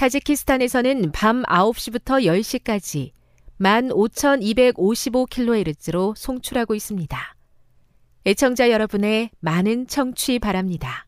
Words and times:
타지키스탄에서는 0.00 1.12
밤 1.12 1.42
9시부터 1.42 2.24
10시까지 2.24 3.10
15,255kHz로 3.60 6.16
송출하고 6.16 6.74
있습니다. 6.74 7.36
애청자 8.24 8.70
여러분의 8.70 9.28
많은 9.40 9.86
청취 9.88 10.38
바랍니다. 10.38 11.06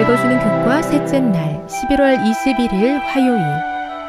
읽어주는 0.00 0.38
교과 0.38 0.80
셋째 0.80 1.20
날 1.20 1.66
11월 1.66 2.24
21일 2.24 3.00
화요일 3.00 3.42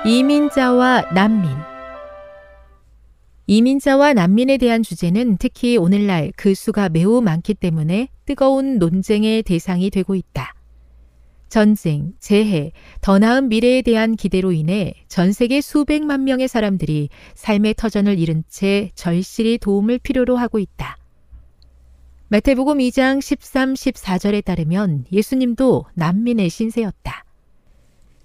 이민자와 0.05 1.11
난민 1.13 1.74
이민자와 3.47 4.13
난민에 4.13 4.57
대한 4.57 4.81
주제는 4.81 5.37
특히 5.37 5.77
오늘날 5.77 6.31
그 6.35 6.55
수가 6.55 6.89
매우 6.89 7.21
많기 7.21 7.53
때문에 7.53 8.09
뜨거운 8.25 8.79
논쟁의 8.79 9.43
대상이 9.43 9.91
되고 9.91 10.15
있다. 10.15 10.55
전쟁, 11.47 12.13
재해, 12.19 12.71
더 13.01 13.19
나은 13.19 13.49
미래에 13.49 13.83
대한 13.83 14.15
기대로 14.15 14.51
인해 14.51 14.95
전 15.07 15.31
세계 15.31 15.61
수백만 15.61 16.23
명의 16.23 16.47
사람들이 16.47 17.09
삶의 17.35 17.75
터전을 17.75 18.17
잃은 18.17 18.43
채 18.49 18.89
절실히 18.95 19.59
도움을 19.59 19.99
필요로 19.99 20.37
하고 20.37 20.57
있다. 20.57 20.97
마태복음 22.29 22.79
2장 22.79 23.21
13, 23.21 23.75
14절에 23.75 24.43
따르면 24.43 25.05
예수님도 25.11 25.85
난민의 25.93 26.49
신세였다. 26.49 27.23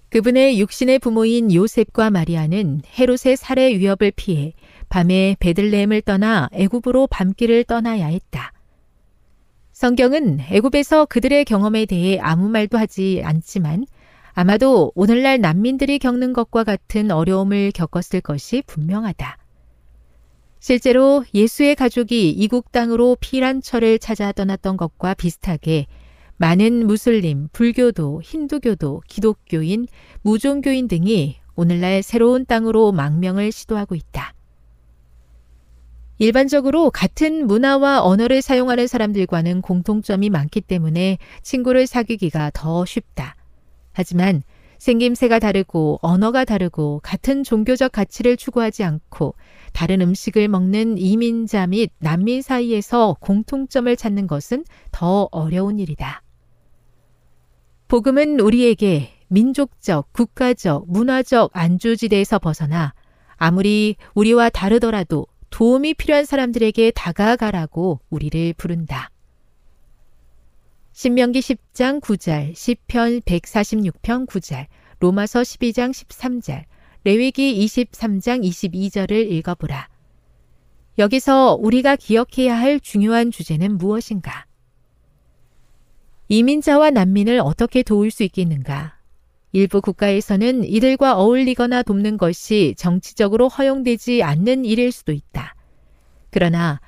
그분의 0.09 0.59
육신의 0.59 0.99
부모인 0.99 1.53
요셉과 1.53 2.09
마리아는 2.09 2.81
헤롯의 2.97 3.37
살해 3.37 3.77
위협을 3.77 4.11
피해 4.13 4.53
밤에 4.91 5.37
베들레헴을 5.39 6.01
떠나 6.01 6.49
애굽으로 6.51 7.07
밤길을 7.07 7.63
떠나야 7.63 8.07
했다. 8.07 8.51
성경은 9.71 10.41
애굽에서 10.51 11.05
그들의 11.05 11.45
경험에 11.45 11.85
대해 11.85 12.19
아무 12.19 12.49
말도 12.49 12.77
하지 12.77 13.21
않지만 13.23 13.85
아마도 14.33 14.91
오늘날 14.93 15.39
난민들이 15.39 15.97
겪는 15.97 16.33
것과 16.33 16.65
같은 16.65 17.09
어려움을 17.09 17.71
겪었을 17.71 18.19
것이 18.19 18.63
분명하다. 18.67 19.37
실제로 20.59 21.23
예수의 21.33 21.75
가족이 21.75 22.29
이국 22.29 22.73
땅으로 22.73 23.15
피란처를 23.21 23.97
찾아 23.97 24.33
떠났던 24.33 24.75
것과 24.75 25.13
비슷하게 25.13 25.87
많은 26.35 26.85
무슬림, 26.85 27.47
불교도, 27.53 28.21
힌두교도, 28.23 29.03
기독교인, 29.07 29.87
무종교인 30.21 30.89
등이 30.89 31.37
오늘날 31.55 32.03
새로운 32.03 32.45
땅으로 32.45 32.91
망명을 32.91 33.53
시도하고 33.53 33.95
있다. 33.95 34.33
일반적으로 36.21 36.91
같은 36.91 37.47
문화와 37.47 38.03
언어를 38.03 38.43
사용하는 38.43 38.85
사람들과는 38.85 39.63
공통점이 39.63 40.29
많기 40.29 40.61
때문에 40.61 41.17
친구를 41.41 41.87
사귀기가 41.87 42.51
더 42.53 42.85
쉽다. 42.85 43.35
하지만 43.91 44.43
생김새가 44.77 45.39
다르고 45.39 45.97
언어가 46.03 46.45
다르고 46.45 46.99
같은 47.01 47.43
종교적 47.43 47.91
가치를 47.91 48.37
추구하지 48.37 48.83
않고 48.83 49.33
다른 49.73 49.99
음식을 50.01 50.47
먹는 50.47 50.99
이민자 50.99 51.65
및 51.65 51.89
난민 51.97 52.43
사이에서 52.43 53.17
공통점을 53.19 53.95
찾는 53.95 54.27
것은 54.27 54.63
더 54.91 55.27
어려운 55.31 55.79
일이다. 55.79 56.21
복음은 57.87 58.39
우리에게 58.39 59.09
민족적, 59.27 60.13
국가적, 60.13 60.85
문화적 60.87 61.49
안주지대에서 61.53 62.37
벗어나 62.37 62.93
아무리 63.37 63.95
우리와 64.13 64.49
다르더라도 64.49 65.25
도움이 65.51 65.93
필요한 65.93 66.25
사람들에게 66.25 66.91
다가가라고 66.91 67.99
우리를 68.09 68.53
부른다. 68.53 69.11
신명기 70.93 71.39
10장 71.39 72.01
9절, 72.01 72.55
시편 72.55 73.21
146편 73.21 74.27
9절, 74.27 74.65
로마서 74.99 75.41
12장 75.41 75.91
13절, 75.91 76.63
레위기 77.03 77.65
23장 77.65 78.43
22절을 78.43 79.31
읽어보라. 79.31 79.89
여기서 80.97 81.57
우리가 81.59 81.95
기억해야 81.95 82.57
할 82.57 82.79
중요한 82.79 83.31
주제는 83.31 83.77
무엇인가? 83.77 84.45
이민자와 86.27 86.91
난민을 86.91 87.39
어떻게 87.39 87.83
도울 87.83 88.11
수 88.11 88.23
있겠는가? 88.23 89.00
일부 89.51 89.81
국가에서는 89.81 90.63
이들과 90.63 91.17
어울리거나 91.17 91.83
돕는 91.83 92.17
것이 92.17 92.73
정치적으로 92.77 93.49
허용되지 93.49 94.23
않는 94.23 94.65
일일 94.65 94.91
수도 94.91 95.11
있다. 95.11 95.55
그러나 96.29 96.79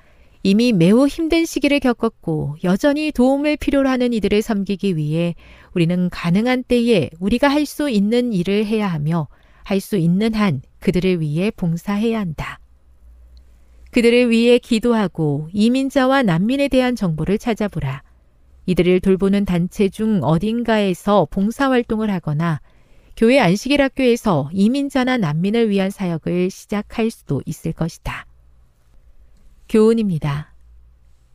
이미 0.44 0.74
매우 0.74 1.08
힘든 1.08 1.46
시기를 1.46 1.80
겪었고 1.80 2.58
여전히 2.64 3.12
도움을 3.12 3.58
필요로 3.58 3.88
하는 3.90 4.14
이들을 4.14 4.42
섬기기 4.42 4.98
위해 4.98 5.36
우리는 5.74 6.10
가능한 6.10 6.64
때에 6.64 7.10
우리가 7.20 7.48
할 7.48 7.66
수 7.66 7.90
있는 7.90 8.34
일을 8.34 8.66
해야 8.66 8.88
하며 8.88 9.28
할 9.64 9.80
수 9.80 9.98
있는 9.98 10.34
한 10.34 10.62
그들을 10.80 11.22
위해 11.22 11.52
봉사해야 11.52 12.20
한다. 12.20 12.60
그들을 13.92 14.30
위해 14.30 14.58
기도하고 14.58 15.50
이민자와 15.54 16.24
난민에 16.24 16.68
대한 16.68 16.96
정보를 16.96 17.38
찾아보라. 17.38 18.04
이들을 18.66 19.00
돌보는 19.02 19.46
단체 19.46 19.90
중 19.90 20.22
어딘가에서 20.24 21.28
봉사활동을 21.30 22.10
하거나 22.10 22.62
교회 23.16 23.40
안식일 23.40 23.82
학교에서 23.82 24.50
이민자나 24.54 25.18
난민을 25.18 25.70
위한 25.70 25.90
사역을 25.90 26.50
시작할 26.50 27.12
수도 27.12 27.42
있을 27.46 27.74
것이다. 27.74 28.26
교훈입니다. 29.70 30.54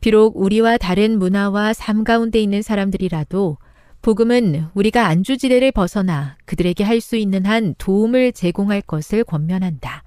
비록 0.01 0.37
우리와 0.37 0.77
다른 0.77 1.19
문화와 1.19 1.73
삶 1.73 2.03
가운데 2.03 2.41
있는 2.41 2.61
사람들이라도 2.61 3.57
복음은 4.01 4.67
우리가 4.73 5.07
안주지대를 5.07 5.71
벗어나 5.73 6.37
그들에게 6.45 6.83
할 6.83 7.01
수 7.01 7.17
있는 7.17 7.45
한 7.45 7.75
도움을 7.77 8.31
제공할 8.31 8.81
것을 8.81 9.23
권면한다. 9.23 10.03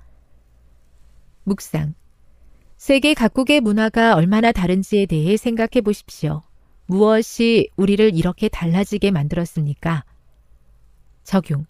묵상. 1.44 1.94
세계 2.76 3.14
각국의 3.14 3.60
문화가 3.60 4.14
얼마나 4.14 4.50
다른지에 4.50 5.06
대해 5.06 5.36
생각해 5.36 5.82
보십시오. 5.84 6.42
무엇이 6.93 7.71
우리를 7.77 8.15
이렇게 8.15 8.50
달라지게 8.50 9.12
만들었습니까? 9.12 10.05
적용. 11.25 11.65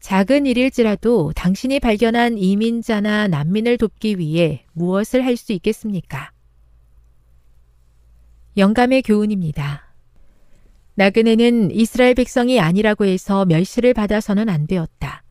작은 0.00 0.44
일일지라도 0.44 1.32
당신이 1.34 1.80
발견한 1.80 2.36
이민자나 2.36 3.28
난민을 3.28 3.78
돕기 3.78 4.18
위해 4.18 4.66
무엇을 4.74 5.24
할 5.24 5.38
수 5.38 5.54
있겠습니까? 5.54 6.30
영감의 8.58 9.00
교훈입니다. 9.00 9.94
나그네는 10.96 11.70
이스라엘 11.70 12.14
백성이 12.14 12.60
아니라고 12.60 13.06
해서 13.06 13.46
멸시를 13.46 13.94
받아서는 13.94 14.50
안 14.50 14.66
되었다. 14.66 15.22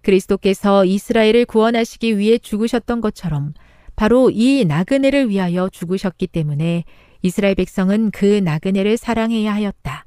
그리스도께서 0.00 0.86
이스라엘을 0.86 1.44
구원하시기 1.44 2.16
위해 2.16 2.38
죽으셨던 2.38 3.02
것처럼 3.02 3.52
바로 3.94 4.30
이 4.30 4.64
나그네를 4.64 5.28
위하여 5.28 5.68
죽으셨기 5.68 6.28
때문에 6.28 6.84
이스라엘 7.22 7.54
백성은 7.54 8.10
그 8.10 8.24
나그네를 8.24 8.96
사랑해야 8.96 9.54
하였다. 9.54 10.04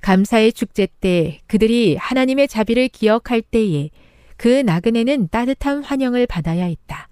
감사의 0.00 0.52
축제 0.52 0.86
때 1.00 1.40
그들이 1.46 1.96
하나님의 1.96 2.48
자비를 2.48 2.88
기억할 2.88 3.42
때에 3.42 3.90
그 4.36 4.48
나그네는 4.48 5.28
따뜻한 5.28 5.82
환영을 5.82 6.26
받아야 6.26 6.64
했다. 6.64 7.08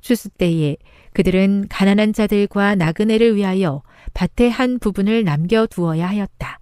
추수 0.00 0.28
때에 0.30 0.76
그들은 1.12 1.66
가난한 1.68 2.12
자들과 2.12 2.74
나그네를 2.74 3.36
위하여 3.36 3.82
밭의 4.14 4.50
한 4.50 4.78
부분을 4.78 5.24
남겨두어야 5.24 6.06
하였다. 6.08 6.60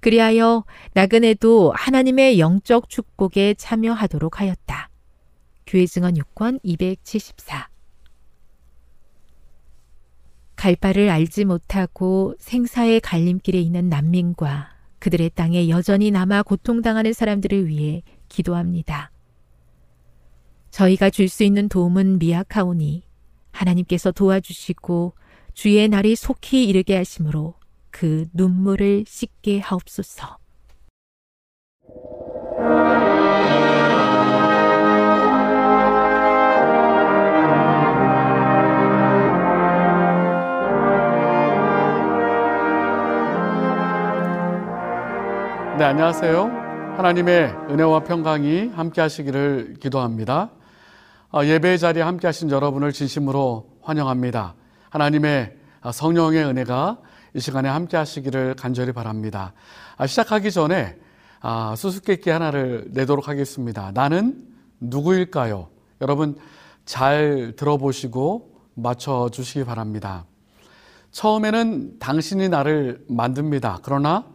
그리하여 0.00 0.64
나그네도 0.92 1.72
하나님의 1.74 2.38
영적 2.38 2.88
축복에 2.88 3.54
참여하도록 3.54 4.40
하였다. 4.40 4.90
교회 5.66 5.86
증언 5.86 6.14
6권 6.14 6.60
274. 6.62 7.73
갈 10.64 10.76
바를 10.76 11.10
알지 11.10 11.44
못하고 11.44 12.34
생사의 12.38 13.00
갈림길에 13.00 13.60
있는 13.60 13.90
난민과 13.90 14.70
그들의 14.98 15.32
땅에 15.34 15.68
여전히 15.68 16.10
남아 16.10 16.42
고통당하는 16.44 17.12
사람들을 17.12 17.66
위해 17.66 18.02
기도합니다. 18.30 19.10
저희가 20.70 21.10
줄 21.10 21.28
수 21.28 21.44
있는 21.44 21.68
도움은 21.68 22.18
미약하오니 22.18 23.02
하나님께서 23.50 24.10
도와주시고 24.10 25.12
주의 25.52 25.86
날이 25.86 26.16
속히 26.16 26.64
이르게 26.64 26.96
하심으로 26.96 27.56
그 27.90 28.24
눈물을 28.32 29.04
씻게 29.06 29.58
하옵소서. 29.58 30.38
네, 45.76 45.82
안녕하세요. 45.82 46.44
하나님의 46.96 47.52
은혜와 47.68 48.04
평강이 48.04 48.68
함께 48.68 49.00
하시기를 49.00 49.74
기도합니다. 49.80 50.52
어, 51.32 51.44
예배 51.44 51.78
자리에 51.78 52.00
함께 52.00 52.28
하신 52.28 52.52
여러분을 52.52 52.92
진심으로 52.92 53.68
환영합니다. 53.82 54.54
하나님의 54.90 55.56
성령의 55.92 56.44
은혜가 56.44 56.98
이 57.34 57.40
시간에 57.40 57.68
함께 57.68 57.96
하시기를 57.96 58.54
간절히 58.54 58.92
바랍니다. 58.92 59.52
아, 59.96 60.06
시작하기 60.06 60.52
전에 60.52 60.96
아, 61.40 61.74
수수께끼 61.76 62.30
하나를 62.30 62.84
내도록 62.92 63.26
하겠습니다. 63.26 63.90
나는 63.92 64.46
누구일까요? 64.78 65.70
여러분 66.00 66.36
잘 66.84 67.54
들어보시고 67.56 68.60
맞춰 68.74 69.28
주시기 69.28 69.64
바랍니다. 69.64 70.24
처음에는 71.10 71.98
당신이 71.98 72.48
나를 72.48 73.04
만듭니다. 73.08 73.80
그러나 73.82 74.33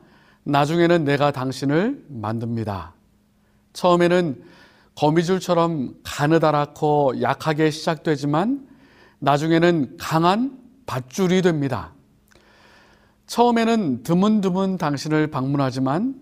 나중에는 0.50 1.04
내가 1.04 1.32
당신을 1.32 2.06
만듭니다. 2.10 2.94
처음에는 3.74 4.44
거미줄처럼 4.96 5.96
가느다랗고 6.04 7.22
약하게 7.22 7.70
시작되지만 7.70 8.68
나중에는 9.20 9.98
강한 9.98 10.58
밧줄이 10.86 11.42
됩니다. 11.42 11.94
처음에는 13.28 14.04
드문드문 14.04 14.78
당신을 14.78 15.28
방문하지만 15.28 16.16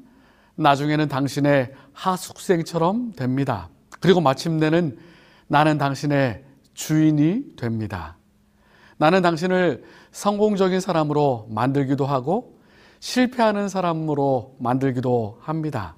나중에는 0.56 1.08
당신의 1.08 1.72
하숙생처럼 1.94 3.14
됩니다. 3.14 3.70
그리고 4.02 4.20
마침내는 4.20 4.98
나는 5.48 5.78
당신의 5.78 6.44
주인이 6.74 7.56
됩니다. 7.56 8.18
나는 8.98 9.22
당신을 9.22 9.84
성공적인 10.12 10.82
사람으로 10.82 11.48
만들기도 11.50 12.06
하고 12.06 12.57
실패하는 13.00 13.70
사람으로 13.70 14.58
만들기도 14.60 15.40
합니다. 15.42 15.96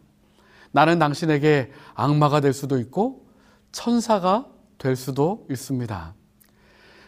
나는 0.72 1.00
당신에게 1.00 1.72
악마가 1.94 2.42
될 2.42 2.54
수도 2.54 2.80
있고 2.80 3.26
천사가 3.72 4.48
될 4.78 4.96
수도 4.96 5.46
있습니다. 5.50 6.14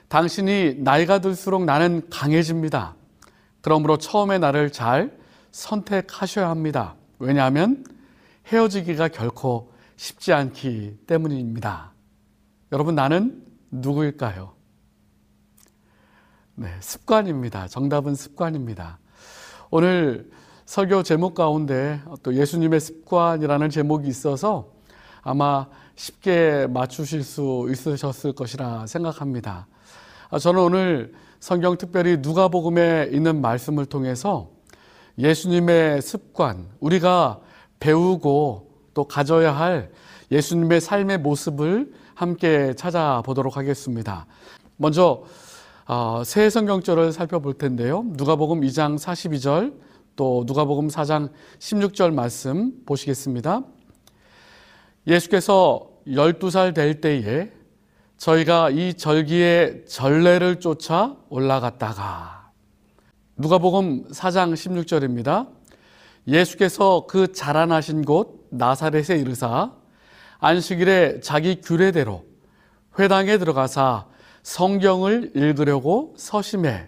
당신이 0.07 0.75
나이가 0.79 1.19
들수록 1.19 1.63
나는 1.63 2.09
강해집니다. 2.09 2.95
그러므로 3.61 3.97
처음에 3.97 4.39
나를 4.39 4.71
잘 4.71 5.17
선택하셔야 5.51 6.49
합니다. 6.49 6.95
왜냐하면 7.19 7.85
헤어지기가 8.47 9.09
결코 9.09 9.71
쉽지 9.95 10.33
않기 10.33 10.97
때문입니다. 11.07 11.93
여러분, 12.71 12.95
나는 12.95 13.45
누구일까요? 13.69 14.53
네, 16.55 16.75
습관입니다. 16.79 17.67
정답은 17.67 18.15
습관입니다. 18.15 18.99
오늘 19.73 20.29
설교 20.65 21.01
제목 21.03 21.33
가운데 21.33 22.01
또 22.23 22.35
예수님의 22.35 22.81
습관이라는 22.81 23.69
제목이 23.69 24.05
있어서 24.09 24.67
아마 25.21 25.65
쉽게 25.95 26.67
맞추실 26.67 27.23
수 27.23 27.69
있으셨을 27.71 28.33
것이라 28.33 28.85
생각합니다. 28.87 29.67
아, 30.29 30.39
저는 30.39 30.61
오늘 30.61 31.13
성경 31.39 31.77
특별히 31.77 32.17
누가복음에 32.17 33.11
있는 33.13 33.39
말씀을 33.39 33.85
통해서 33.85 34.49
예수님의 35.17 36.01
습관, 36.01 36.67
우리가 36.81 37.39
배우고 37.79 38.71
또 38.93 39.05
가져야 39.05 39.55
할 39.55 39.89
예수님의 40.31 40.81
삶의 40.81 41.19
모습을 41.19 41.93
함께 42.13 42.73
찾아보도록 42.75 43.55
하겠습니다. 43.55 44.25
먼저 44.75 45.23
어, 45.93 46.23
새 46.23 46.49
성경절을 46.49 47.11
살펴볼 47.11 47.55
텐데요. 47.55 48.05
누가복음 48.11 48.61
2장 48.61 48.97
42절 48.97 49.73
또 50.15 50.45
누가복음 50.47 50.87
4장 50.87 51.29
16절 51.59 52.13
말씀 52.13 52.71
보시겠습니다. 52.85 53.63
예수께서 55.05 55.89
12살 56.07 56.73
될 56.73 57.01
때에 57.01 57.51
저희가 58.15 58.69
이 58.69 58.93
절기의 58.93 59.85
전례를 59.85 60.61
쫓아 60.61 61.17
올라갔다가 61.27 62.51
누가복음 63.35 64.11
4장 64.11 64.53
16절입니다. 64.53 65.49
예수께서 66.25 67.05
그 67.05 67.33
자라나신 67.33 68.05
곳 68.05 68.47
나사렛에 68.51 69.19
이르사 69.19 69.73
안식일에 70.39 71.19
자기 71.19 71.59
규례대로 71.59 72.23
회당에 72.97 73.37
들어가사 73.37 74.09
성경을 74.43 75.31
읽으려고 75.35 76.13
서심해 76.17 76.87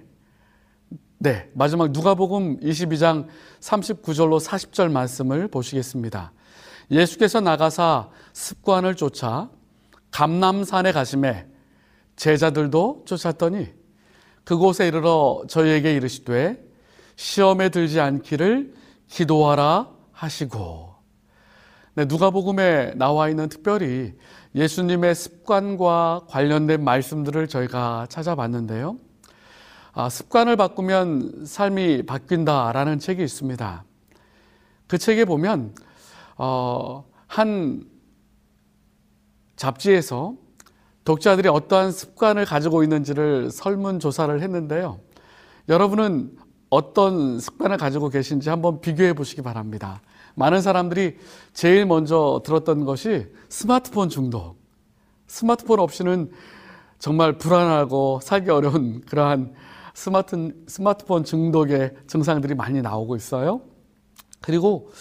네, 1.20 1.50
마지막 1.54 1.92
누가복음 1.92 2.60
22장 2.60 3.28
39절로 3.62 4.46
40절 4.46 4.92
말씀을 4.92 5.48
보시겠습니다. 5.48 6.34
예수께서 6.92 7.40
나가사 7.40 8.10
습관을 8.34 8.96
쫓아 8.96 9.50
감남산에 10.12 10.92
가심에 10.92 11.48
제자들도 12.18 13.04
쫓았더니 13.06 13.70
그곳에 14.44 14.88
이르러 14.88 15.44
저희에게 15.48 15.96
이르시되 15.96 16.62
시험에 17.16 17.70
들지 17.70 18.00
않기를 18.00 18.74
기도하라 19.08 19.90
하시고 20.12 20.94
네, 21.96 22.06
누가복음에 22.06 22.96
나와 22.96 23.30
있는 23.30 23.50
특별히 23.50 24.14
예수님의 24.56 25.16
습관과 25.16 26.22
관련된 26.28 26.84
말씀들을 26.84 27.48
저희가 27.48 28.06
찾아봤는데요. 28.10 28.98
아, 29.94 30.10
습관을 30.10 30.56
바꾸면 30.56 31.46
삶이 31.46 32.06
바뀐다라는 32.06 33.00
책이 33.00 33.24
있습니다. 33.24 33.84
그 34.88 34.98
책에 34.98 35.26
보면 35.26 35.74
어, 36.38 37.06
한 37.28 37.84
잡지에서 39.56 40.36
독자들이 41.06 41.48
어떠한 41.50 41.92
습관을 41.92 42.46
가지고 42.46 42.84
있는지를 42.84 43.52
설문 43.52 44.00
조사를 44.00 44.42
했는데요. 44.42 45.00
여러분은 45.70 46.38
어떤 46.70 47.40
습관을 47.40 47.78
가지고 47.78 48.10
계신지 48.10 48.50
한번 48.50 48.82
비교해 48.82 49.14
보시기 49.14 49.42
바랍니다. 49.42 50.02
많은 50.36 50.62
사람들이 50.62 51.18
제일 51.54 51.86
먼저 51.86 52.42
들었던 52.46 52.86
것이 52.86 53.28
스마트폰 53.50 54.10
중독. 54.10 54.58
스마트폰 55.28 55.80
없이는 55.80 56.32
정말 57.00 57.38
불안하고 57.38 58.20
살기 58.24 58.50
어려운 58.50 59.02
그러한 59.02 59.54
스마트, 59.94 60.54
스마트폰 60.68 61.24
중독의 61.24 61.94
증상들이 62.08 62.56
많이 62.56 62.82
나오고 62.82 63.16
있어요. 63.16 63.62
그리고 64.42 64.92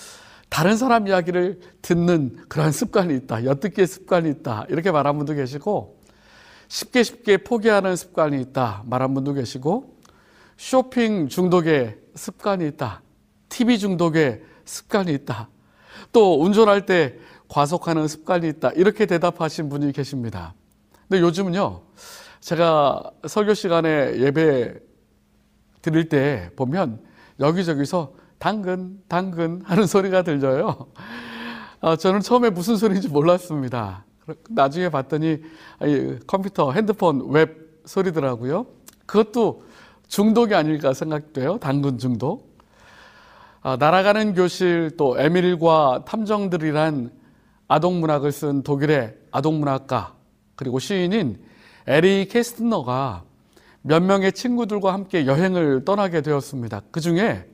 다른 0.48 0.76
사람 0.76 1.08
이야기를 1.08 1.60
듣는 1.80 2.36
그러한 2.48 2.72
습관이 2.72 3.14
있다. 3.16 3.44
엿듣기의 3.44 3.86
습관이 3.86 4.28
있다. 4.30 4.66
이렇게 4.68 4.90
말한 4.90 5.16
분도 5.16 5.32
계시고, 5.32 5.98
쉽게 6.68 7.02
쉽게 7.02 7.38
포기하는 7.38 7.96
습관이 7.96 8.40
있다. 8.42 8.82
말한 8.86 9.14
분도 9.14 9.32
계시고, 9.32 9.96
쇼핑 10.58 11.28
중독의 11.28 11.98
습관이 12.14 12.68
있다. 12.68 13.00
TV 13.48 13.78
중독의 13.78 14.42
습관이 14.64 15.12
있다. 15.14 15.48
또 16.12 16.42
운전할 16.42 16.86
때 16.86 17.16
과속하는 17.48 18.08
습관이 18.08 18.48
있다. 18.48 18.70
이렇게 18.70 19.06
대답하신 19.06 19.68
분이 19.68 19.92
계십니다. 19.92 20.54
근데 21.08 21.20
요즘은요, 21.22 21.82
제가 22.40 23.10
설교 23.26 23.54
시간에 23.54 24.18
예배 24.18 24.74
드릴 25.82 26.08
때 26.08 26.50
보면 26.56 27.00
여기저기서 27.38 28.14
당근, 28.38 29.00
당근 29.08 29.62
하는 29.64 29.86
소리가 29.86 30.22
들려요. 30.22 30.86
어, 31.80 31.96
저는 31.96 32.20
처음에 32.20 32.50
무슨 32.50 32.76
소리인지 32.76 33.08
몰랐습니다. 33.08 34.04
나중에 34.48 34.88
봤더니 34.88 35.42
컴퓨터, 36.26 36.72
핸드폰, 36.72 37.28
앱 37.30 37.82
소리더라고요. 37.84 38.66
그것도 39.06 39.64
중독이 40.06 40.54
아닐까 40.54 40.92
생각돼요. 40.92 41.58
당근 41.58 41.98
중독. 41.98 42.51
아, 43.64 43.76
날아가는 43.76 44.34
교실 44.34 44.90
또 44.96 45.16
에밀과 45.20 46.02
탐정들이란 46.04 47.12
아동문학을 47.68 48.32
쓴 48.32 48.64
독일의 48.64 49.14
아동문학가 49.30 50.16
그리고 50.56 50.80
시인인 50.80 51.40
에리 51.86 52.26
캐스트너가 52.26 53.22
몇 53.82 54.02
명의 54.02 54.32
친구들과 54.32 54.92
함께 54.92 55.26
여행을 55.26 55.84
떠나게 55.84 56.22
되었습니다. 56.22 56.82
그 56.90 57.00
중에 57.00 57.46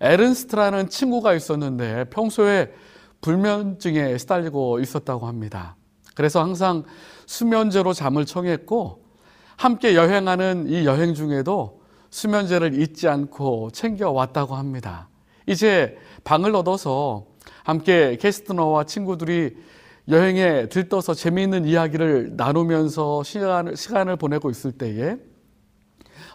에른스트라는 0.00 0.88
친구가 0.88 1.34
있었는데 1.34 2.04
평소에 2.10 2.72
불면증에 3.20 4.18
시달리고 4.18 4.78
있었다고 4.78 5.26
합니다. 5.26 5.74
그래서 6.14 6.40
항상 6.40 6.84
수면제로 7.26 7.92
잠을 7.92 8.24
청했고 8.24 9.04
함께 9.56 9.96
여행하는 9.96 10.68
이 10.68 10.86
여행 10.86 11.12
중에도 11.12 11.82
수면제를 12.10 12.80
잊지 12.80 13.08
않고 13.08 13.70
챙겨왔다고 13.72 14.54
합니다. 14.54 15.09
이제 15.50 15.98
방을 16.22 16.54
얻어서 16.54 17.26
함께 17.64 18.16
캐스트너와 18.20 18.84
친구들이 18.84 19.56
여행에 20.08 20.68
들떠서 20.68 21.12
재미있는 21.12 21.64
이야기를 21.64 22.36
나누면서 22.36 23.24
시간을, 23.24 23.76
시간을 23.76 24.14
보내고 24.14 24.48
있을 24.50 24.70
때에 24.70 25.16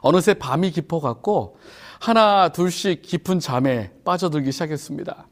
어느새 0.01 0.33
밤이 0.33 0.71
깊어갔고 0.71 1.57
하나 2.01 2.49
둘씩 2.49 3.03
깊은 3.03 3.39
잠에 3.39 3.91
빠져들기 4.03 4.51
시작했습니다. 4.51 5.27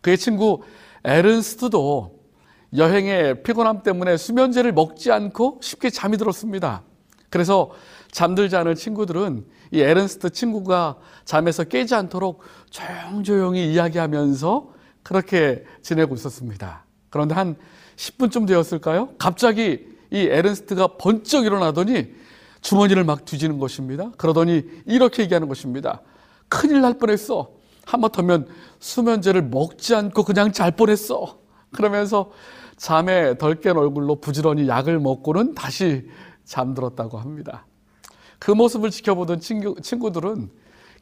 그의 0.00 0.16
친구 0.16 0.62
에른스트도 1.04 2.18
여행의 2.78 3.42
피곤함 3.42 3.82
때문에 3.82 4.16
수면제를 4.16 4.72
먹지 4.72 5.12
않고 5.12 5.60
쉽게 5.62 5.90
잠이 5.90 6.16
들었습니다. 6.16 6.82
그래서 7.28 7.72
잠들지 8.10 8.56
않을 8.56 8.74
친구들은 8.74 9.44
이 9.70 9.80
에른스트 9.80 10.30
친구가 10.30 10.96
잠에서 11.24 11.64
깨지 11.64 11.94
않도록 11.94 12.42
조용조용히 12.70 13.72
이야기하면서 13.72 14.72
그렇게 15.02 15.64
지내고 15.82 16.14
있었습니다. 16.14 16.84
그런데 17.10 17.34
한 17.34 17.56
10분쯤 17.96 18.46
되었을까요? 18.46 19.10
갑자기 19.18 19.86
이 20.10 20.18
에른스트가 20.18 20.96
번쩍 20.98 21.44
일어나더니 21.44 22.14
주머니를 22.60 23.04
막 23.04 23.24
뒤지는 23.24 23.58
것입니다. 23.58 24.10
그러더니 24.16 24.64
이렇게 24.86 25.22
얘기하는 25.22 25.48
것입니다. 25.48 26.02
큰일 26.48 26.80
날 26.80 26.98
뻔했어. 26.98 27.50
하마터면 27.86 28.48
수면제를 28.80 29.42
먹지 29.42 29.94
않고 29.94 30.24
그냥 30.24 30.52
잘 30.52 30.72
뻔했어. 30.72 31.38
그러면서 31.72 32.30
잠에 32.76 33.36
덜 33.38 33.56
깬 33.60 33.76
얼굴로 33.76 34.20
부지런히 34.20 34.68
약을 34.68 34.98
먹고는 35.00 35.54
다시 35.54 36.08
잠들었다고 36.44 37.18
합니다. 37.18 37.66
그 38.38 38.50
모습을 38.50 38.90
지켜보던 38.90 39.40
친구, 39.40 39.80
친구들은 39.80 40.50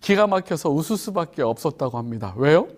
기가 0.00 0.26
막혀서 0.26 0.70
웃을 0.70 0.96
수밖에 0.96 1.42
없었다고 1.42 1.98
합니다. 1.98 2.34
왜요? 2.36 2.68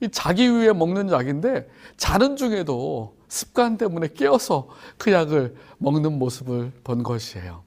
이 0.00 0.08
자기 0.10 0.50
위해 0.52 0.72
먹는 0.72 1.10
약인데 1.10 1.68
자는 1.96 2.36
중에도 2.36 3.16
습관 3.28 3.76
때문에 3.76 4.08
깨어서 4.08 4.68
그 4.96 5.12
약을 5.12 5.54
먹는 5.78 6.18
모습을 6.18 6.72
본 6.84 7.02
것이에요. 7.02 7.62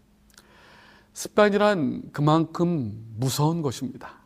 습관이란 1.13 2.11
그만큼 2.13 2.93
무서운 3.17 3.61
것입니다. 3.61 4.21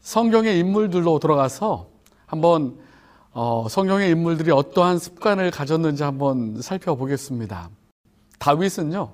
성경의 0.00 0.58
인물들로 0.58 1.18
들어가서 1.18 1.88
한번 2.26 2.78
어, 3.32 3.66
성경의 3.68 4.10
인물들이 4.10 4.50
어떠한 4.52 4.98
습관을 4.98 5.50
가졌는지 5.50 6.04
한번 6.04 6.62
살펴보겠습니다. 6.62 7.68
다윗은요, 8.38 9.12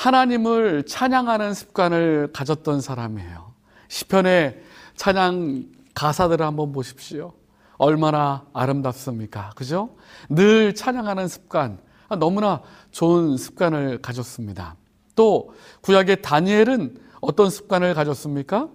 하나님을 0.00 0.84
찬양하는 0.84 1.52
습관을 1.52 2.30
가졌던 2.32 2.80
사람이에요. 2.80 3.52
시편의 3.88 4.62
찬양 4.96 5.66
가사들을 5.94 6.46
한번 6.46 6.72
보십시오. 6.72 7.34
얼마나 7.76 8.46
아름답습니까? 8.54 9.50
그죠? 9.56 9.90
늘 10.30 10.74
찬양하는 10.74 11.28
습관, 11.28 11.80
너무나 12.18 12.62
좋은 12.92 13.36
습관을 13.36 14.00
가졌습니다. 14.00 14.76
또 15.14 15.52
구약의 15.82 16.22
다니엘은 16.22 16.98
어떤 17.20 17.50
습관을 17.50 17.92
가졌습니까? 17.92 18.70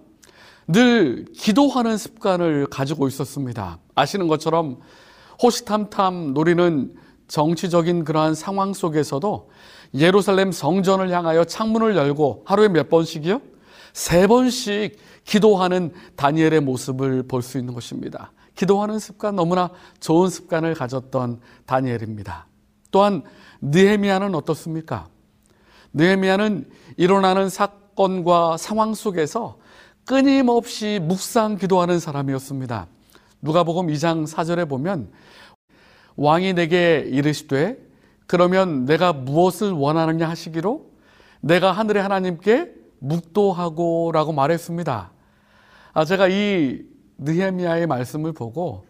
늘 0.68 1.24
기도하는 1.34 1.98
습관을 1.98 2.66
가지고 2.66 3.08
있었습니다. 3.08 3.80
아시는 3.96 4.28
것처럼 4.28 4.78
호시탐탐 5.42 6.34
노리는 6.34 6.94
정치적인 7.26 8.04
그러한 8.04 8.36
상황 8.36 8.72
속에서도 8.72 9.50
예루살렘 9.94 10.52
성전을 10.52 11.10
향하여 11.10 11.44
창문을 11.44 11.96
열고 11.96 12.42
하루에 12.46 12.68
몇 12.68 12.88
번씩이요? 12.88 13.40
세 13.92 14.26
번씩 14.26 14.98
기도하는 15.24 15.92
다니엘의 16.16 16.60
모습을 16.60 17.24
볼 17.24 17.42
수 17.42 17.58
있는 17.58 17.74
것입니다. 17.74 18.32
기도하는 18.54 18.98
습관 18.98 19.36
너무나 19.36 19.70
좋은 20.00 20.28
습관을 20.28 20.74
가졌던 20.74 21.40
다니엘입니다. 21.66 22.46
또한 22.90 23.22
느헤미야는 23.60 24.34
어떻습니까? 24.34 25.08
느헤미야는 25.92 26.68
일어나는 26.96 27.48
사건과 27.48 28.56
상황 28.56 28.94
속에서 28.94 29.58
끊임없이 30.04 31.00
묵상 31.02 31.56
기도하는 31.56 31.98
사람이었습니다. 31.98 32.86
누가복음 33.42 33.88
2장 33.88 34.26
4절에 34.26 34.68
보면 34.68 35.10
왕이 36.16 36.54
내게 36.54 37.04
이르시되 37.08 37.85
그러면 38.26 38.84
내가 38.84 39.12
무엇을 39.12 39.72
원하느냐 39.72 40.28
하시기로 40.28 40.90
내가 41.40 41.72
하늘의 41.72 42.02
하나님께 42.02 42.72
묵도하고 42.98 44.10
라고 44.12 44.32
말했습니다. 44.32 45.12
아, 45.92 46.04
제가 46.04 46.28
이 46.28 46.82
느헤미야의 47.18 47.86
말씀을 47.86 48.32
보고 48.32 48.84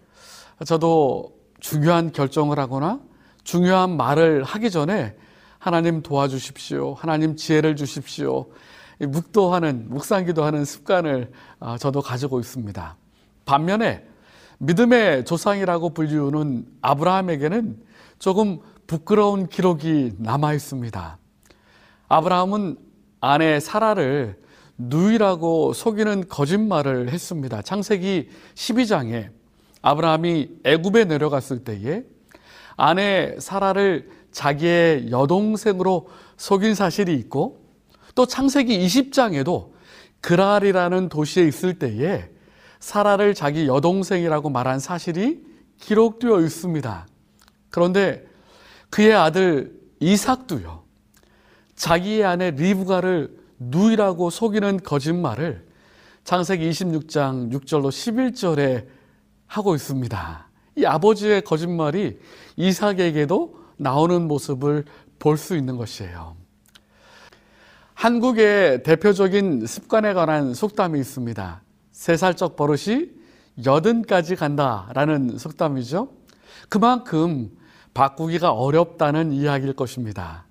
저도 0.65 1.37
중요한 1.61 2.13
결정을 2.13 2.59
하거나 2.59 3.01
중요한 3.45 3.97
말을 3.97 4.43
하기 4.43 4.71
전에 4.71 5.17
하나님 5.59 6.03
도와주십시오. 6.03 6.95
하나님 6.95 7.37
지혜를 7.37 7.77
주십시오. 7.77 8.47
묵도하는, 8.99 9.87
묵상기도하는 9.91 10.65
습관을 10.65 11.31
아, 11.61 11.77
저도 11.77 12.01
가지고 12.01 12.41
있습니다. 12.41 12.97
반면에 13.45 14.05
믿음의 14.59 15.25
조상이라고 15.27 15.91
불리우는 15.91 16.67
아브라함에게는 16.81 17.79
조금 18.19 18.61
부끄러운 18.87 19.49
기록이 19.49 20.13
남아 20.19 20.55
있습니다. 20.55 21.19
아브라함은 22.09 22.77
아내 23.21 23.59
사라를 23.61 24.41
누이라고 24.79 25.73
속이는 25.73 26.29
거짓말을 26.29 27.11
했습니다. 27.11 27.63
창세기 27.63 28.29
12장에 28.55 29.31
아브라함이 29.83 30.49
애굽에 30.65 31.05
내려갔을 31.05 31.65
때에 31.65 32.05
아내 32.77 33.37
사라를 33.39 34.11
자기의 34.31 35.11
여동생으로 35.11 36.09
속인 36.37 36.75
사실이 36.75 37.15
있고 37.15 37.65
또 38.15 38.27
창세기 38.27 38.79
20장에도 38.87 39.71
그랄이라는 40.21 41.09
도시에 41.09 41.47
있을 41.47 41.79
때에 41.79 42.29
사라를 42.81 43.35
자기 43.35 43.67
여동생이라고 43.67 44.51
말한 44.51 44.79
사실이 44.79 45.43
기록되어 45.81 46.41
있습니다. 46.41 47.07
그런데 47.71 48.27
그의 48.91 49.15
아들 49.15 49.79
이삭도요. 50.01 50.85
자기의 51.75 52.25
아내 52.25 52.51
리브가를 52.51 53.37
누이라고 53.59 54.31
속이는 54.31 54.79
거짓말을 54.83 55.67
창세기 56.25 56.69
26장 56.71 57.53
6절로 57.53 57.89
11절에 57.89 58.87
하고 59.47 59.75
있습니다. 59.75 60.49
이 60.77 60.85
아버지의 60.85 61.43
거짓말이 61.43 62.19
이삭에게도 62.57 63.59
나오는 63.77 64.27
모습을 64.27 64.85
볼 65.19 65.37
수 65.39 65.57
있는 65.57 65.77
것이에요. 65.77 66.37
한국의 67.95 68.83
대표적인 68.83 69.67
습관에 69.67 70.13
관한 70.13 70.53
속담이 70.53 70.99
있습니다. 71.01 71.63
세 71.93 72.17
살적 72.17 72.57
버릇이 72.57 73.09
여든까지 73.65 74.37
간다라는 74.37 75.39
속담이죠. 75.39 76.11
그만큼 76.69 77.51
바꾸기가 77.97 78.53
어렵다는 78.53 79.33
이야기일 79.33 79.73
것입니다. 79.73 80.45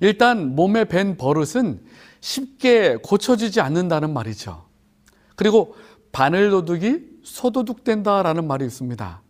일단 0.00 0.56
몸에 0.56 0.86
밴 0.86 1.18
버릇은 1.18 1.84
쉽게 2.20 2.96
고쳐지지 2.96 3.60
않는다는 3.60 4.12
말이죠. 4.14 4.64
그리고 5.36 5.76
바늘 6.12 6.50
도둑이 6.50 7.00
소도둑 7.22 7.84
된다라는 7.84 8.46
말이 8.46 8.64
있습니다. 8.64 9.20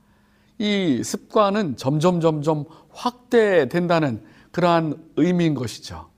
이 0.59 1.03
습관은 1.03 1.77
점점 1.77 2.21
점점 2.21 2.65
확대된다는 2.91 4.23
그러한 4.53 4.95
의미인 5.17 5.55
것이죠. 5.55 6.09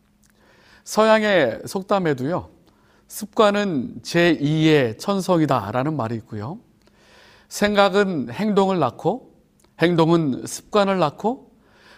서양의 0.85 1.62
속담에도요. 1.64 2.50
습관은 3.09 4.00
제2의 4.02 4.99
천성이다라는 4.99 5.97
말이 5.97 6.16
있고요. 6.16 6.59
생각은 7.49 8.28
행동을 8.30 8.78
낳고 8.78 9.29
행동은 9.80 10.46
습관을 10.46 10.99
낳고 10.99 11.50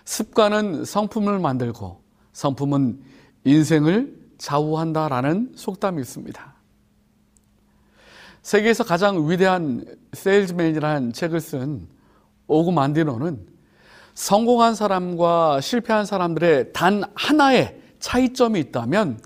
습관은 0.05 0.85
성품을 0.85 1.39
만들고 1.39 2.03
성품은 2.33 3.03
인생을 3.45 4.17
좌우한다라는 4.39 5.53
속담이 5.57 6.01
있습니다. 6.01 6.55
세계에서 8.43 8.85
가장 8.85 9.29
위대한 9.29 9.85
세일즈맨이라는 10.13 11.13
책을 11.13 11.41
쓴 11.41 11.89
오구 12.49 12.73
만디노는 12.73 13.47
성공한 14.15 14.75
사람과 14.75 15.61
실패한 15.61 16.05
사람들의 16.05 16.73
단 16.73 17.05
하나의 17.15 17.81
차이점이 18.01 18.59
있다면 18.61 19.21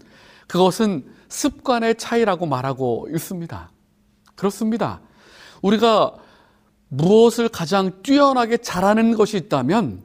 그것은 0.47 1.07
습관의 1.29 1.97
차이라고 1.97 2.47
말하고 2.47 3.09
있습니다. 3.11 3.71
그렇습니다. 4.37 5.01
우리가 5.63 6.15
무엇을 6.89 7.49
가장 7.49 8.03
뛰어나게 8.03 8.59
잘하는 8.59 9.17
것이 9.17 9.37
있다면 9.37 10.03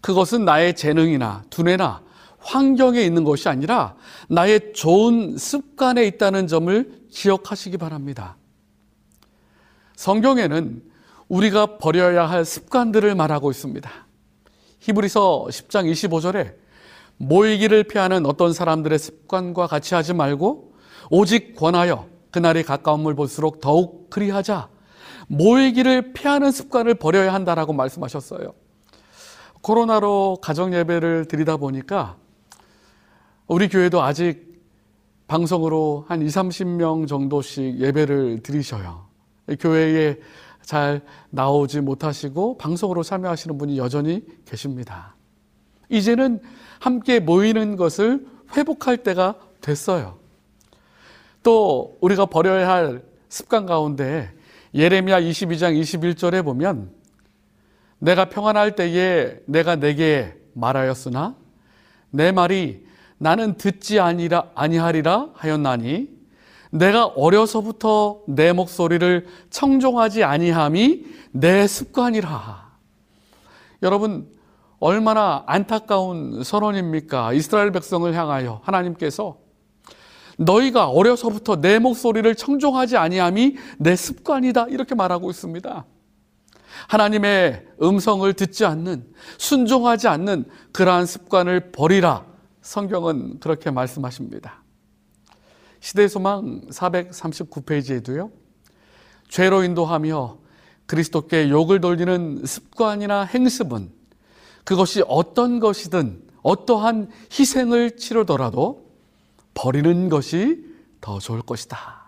그것은 0.00 0.44
나의 0.44 0.74
재능이나 0.76 1.44
두뇌나 1.50 2.02
환경에 2.38 3.02
있는 3.02 3.24
것이 3.24 3.48
아니라 3.48 3.94
나의 4.28 4.72
좋은 4.72 5.36
습관에 5.36 6.06
있다는 6.06 6.46
점을 6.46 7.00
기억하시기 7.10 7.76
바랍니다. 7.76 8.36
성경에는 9.96 10.82
우리가 11.28 11.78
버려야 11.78 12.28
할 12.28 12.44
습관들을 12.44 13.14
말하고 13.14 13.50
있습니다. 13.50 13.90
히브리서 14.80 15.46
10장 15.50 15.90
25절에 15.92 16.54
모이기를 17.18 17.84
피하는 17.84 18.24
어떤 18.24 18.54
사람들의 18.54 18.98
습관과 18.98 19.66
같이 19.66 19.94
하지 19.94 20.14
말고 20.14 20.72
오직 21.10 21.54
권하여 21.54 22.06
그날이 22.30 22.62
가까움을 22.62 23.14
볼수록 23.14 23.60
더욱 23.60 24.08
그리하자 24.08 24.68
모이기를 25.30 26.12
피하는 26.12 26.50
습관을 26.50 26.94
버려야 26.94 27.32
한다라고 27.32 27.72
말씀하셨어요. 27.72 28.52
코로나로 29.60 30.38
가정 30.42 30.74
예배를 30.74 31.26
드리다 31.26 31.56
보니까 31.56 32.16
우리 33.46 33.68
교회도 33.68 34.02
아직 34.02 34.60
방송으로 35.28 36.04
한 36.08 36.20
2, 36.22 36.26
30명 36.26 37.06
정도씩 37.06 37.78
예배를 37.78 38.42
드리셔요. 38.42 39.06
교회에 39.60 40.18
잘 40.62 41.02
나오지 41.30 41.80
못하시고 41.80 42.58
방송으로 42.58 43.04
참여하시는 43.04 43.56
분이 43.56 43.78
여전히 43.78 44.24
계십니다. 44.44 45.14
이제는 45.88 46.40
함께 46.80 47.20
모이는 47.20 47.76
것을 47.76 48.26
회복할 48.56 48.96
때가 48.96 49.36
됐어요. 49.60 50.18
또 51.44 51.96
우리가 52.00 52.26
버려야 52.26 52.68
할 52.68 53.04
습관 53.28 53.66
가운데 53.66 54.32
예레미야 54.74 55.20
22장 55.20 55.80
21절에 55.80 56.44
보면 56.44 56.90
내가 57.98 58.26
평안할 58.26 58.76
때에 58.76 59.38
내가 59.46 59.76
내게 59.76 60.34
말하였으나 60.54 61.36
내 62.10 62.32
말이 62.32 62.86
나는 63.18 63.54
듣지 63.54 64.00
아니라 64.00 64.50
아니하리라 64.54 65.30
하였나니 65.34 66.08
내가 66.70 67.06
어려서부터 67.06 68.22
내 68.28 68.52
목소리를 68.52 69.26
청종하지 69.50 70.24
아니함이 70.24 71.04
내 71.32 71.66
습관이라. 71.66 72.70
여러분 73.82 74.28
얼마나 74.78 75.42
안타까운 75.46 76.42
선언입니까? 76.42 77.32
이스라엘 77.34 77.72
백성을 77.72 78.12
향하여 78.14 78.60
하나님께서 78.64 79.36
너희가 80.40 80.88
어려서부터 80.88 81.60
내 81.60 81.78
목소리를 81.78 82.34
청종하지 82.34 82.96
아니함이 82.96 83.56
내 83.78 83.94
습관이다 83.94 84.66
이렇게 84.68 84.94
말하고 84.94 85.30
있습니다. 85.30 85.84
하나님의 86.88 87.66
음성을 87.82 88.32
듣지 88.32 88.64
않는 88.64 89.12
순종하지 89.38 90.08
않는 90.08 90.46
그러한 90.72 91.06
습관을 91.06 91.72
버리라 91.72 92.24
성경은 92.62 93.40
그렇게 93.40 93.70
말씀하십니다. 93.70 94.62
시대 95.80 96.08
소망 96.08 96.62
439페이지에도요. 96.70 98.30
죄로 99.28 99.62
인도하며 99.62 100.38
그리스도께 100.86 101.50
욕을 101.50 101.80
돌리는 101.80 102.44
습관이나 102.44 103.22
행습은 103.22 103.90
그것이 104.64 105.02
어떤 105.06 105.60
것이든 105.60 106.22
어떠한 106.42 107.10
희생을 107.38 107.96
치르더라도 107.96 108.89
버리는 109.54 110.08
것이 110.08 110.64
더 111.00 111.18
좋을 111.18 111.42
것이다. 111.42 112.00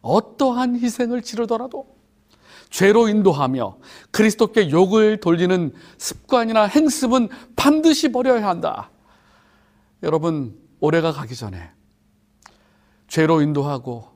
어떠한 0.00 0.78
희생을 0.80 1.22
치르더라도 1.22 1.94
죄로 2.70 3.08
인도하며 3.08 3.78
그리스도께 4.10 4.70
욕을 4.70 5.20
돌리는 5.20 5.72
습관이나 5.96 6.64
행습은 6.64 7.28
반드시 7.56 8.10
버려야 8.10 8.46
한다. 8.46 8.90
여러분, 10.02 10.58
올해가 10.80 11.12
가기 11.12 11.36
전에 11.36 11.70
죄로 13.06 13.40
인도하고 13.40 14.08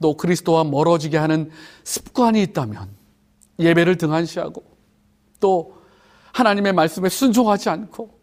또 0.00 0.16
그리스도와 0.16 0.64
멀어지게 0.64 1.16
하는 1.16 1.50
습관이 1.84 2.42
있다면 2.42 2.90
예배를 3.58 3.96
등한시하고 3.96 4.62
또 5.40 5.78
하나님의 6.32 6.72
말씀에 6.72 7.08
순종하지 7.08 7.70
않고 7.70 8.20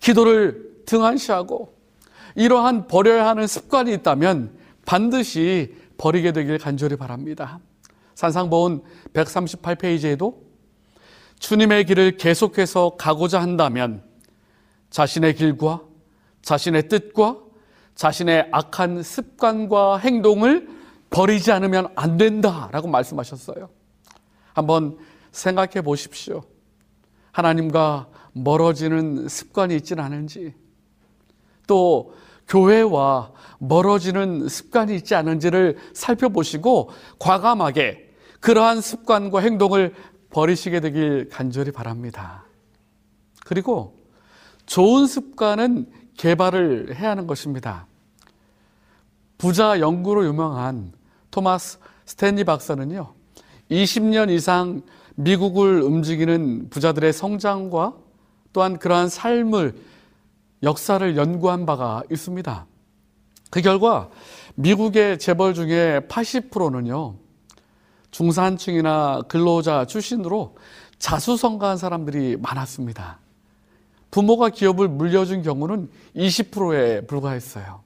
기도를 0.00 0.82
등한시하고 0.86 1.77
이러한 2.38 2.86
버려야 2.86 3.26
하는 3.26 3.48
습관이 3.48 3.92
있다면 3.94 4.56
반드시 4.86 5.74
버리게 5.98 6.30
되길 6.32 6.58
간절히 6.58 6.94
바랍니다. 6.94 7.58
산상보훈 8.14 8.82
138페이지에도 9.12 10.36
주님의 11.40 11.86
길을 11.86 12.16
계속해서 12.16 12.90
가고자 12.96 13.42
한다면 13.42 14.04
자신의 14.90 15.34
길과 15.34 15.82
자신의 16.42 16.88
뜻과 16.88 17.38
자신의 17.96 18.50
악한 18.52 19.02
습관과 19.02 19.98
행동을 19.98 20.68
버리지 21.10 21.50
않으면 21.50 21.88
안 21.96 22.18
된다라고 22.18 22.86
말씀하셨어요. 22.86 23.68
한번 24.52 24.96
생각해 25.32 25.82
보십시오. 25.82 26.44
하나님과 27.32 28.08
멀어지는 28.32 29.28
습관이 29.28 29.74
있지는 29.74 30.04
않은지, 30.04 30.54
또 31.66 32.14
교회와 32.48 33.32
멀어지는 33.58 34.48
습관이 34.48 34.94
있지 34.96 35.14
않은지를 35.14 35.76
살펴보시고 35.92 36.90
과감하게 37.18 38.10
그러한 38.40 38.80
습관과 38.80 39.40
행동을 39.40 39.94
버리시게 40.30 40.80
되길 40.80 41.28
간절히 41.30 41.72
바랍니다. 41.72 42.44
그리고 43.44 43.96
좋은 44.66 45.06
습관은 45.06 45.86
개발을 46.16 46.96
해야 46.96 47.10
하는 47.10 47.26
것입니다. 47.26 47.86
부자 49.38 49.80
연구로 49.80 50.26
유명한 50.26 50.92
토마스 51.30 51.78
스탠리 52.04 52.44
박사는요, 52.44 53.14
20년 53.70 54.30
이상 54.30 54.82
미국을 55.14 55.82
움직이는 55.82 56.68
부자들의 56.70 57.12
성장과 57.12 57.94
또한 58.52 58.78
그러한 58.78 59.08
삶을 59.08 59.74
역사를 60.62 61.16
연구한 61.16 61.66
바가 61.66 62.02
있습니다. 62.10 62.66
그 63.50 63.60
결과 63.60 64.10
미국의 64.56 65.18
재벌 65.18 65.54
중에 65.54 66.00
80%는요, 66.08 67.16
중산층이나 68.10 69.22
근로자 69.28 69.86
출신으로 69.86 70.56
자수성가한 70.98 71.76
사람들이 71.76 72.36
많았습니다. 72.38 73.20
부모가 74.10 74.48
기업을 74.48 74.88
물려준 74.88 75.42
경우는 75.42 75.90
20%에 76.16 77.02
불과했어요. 77.06 77.82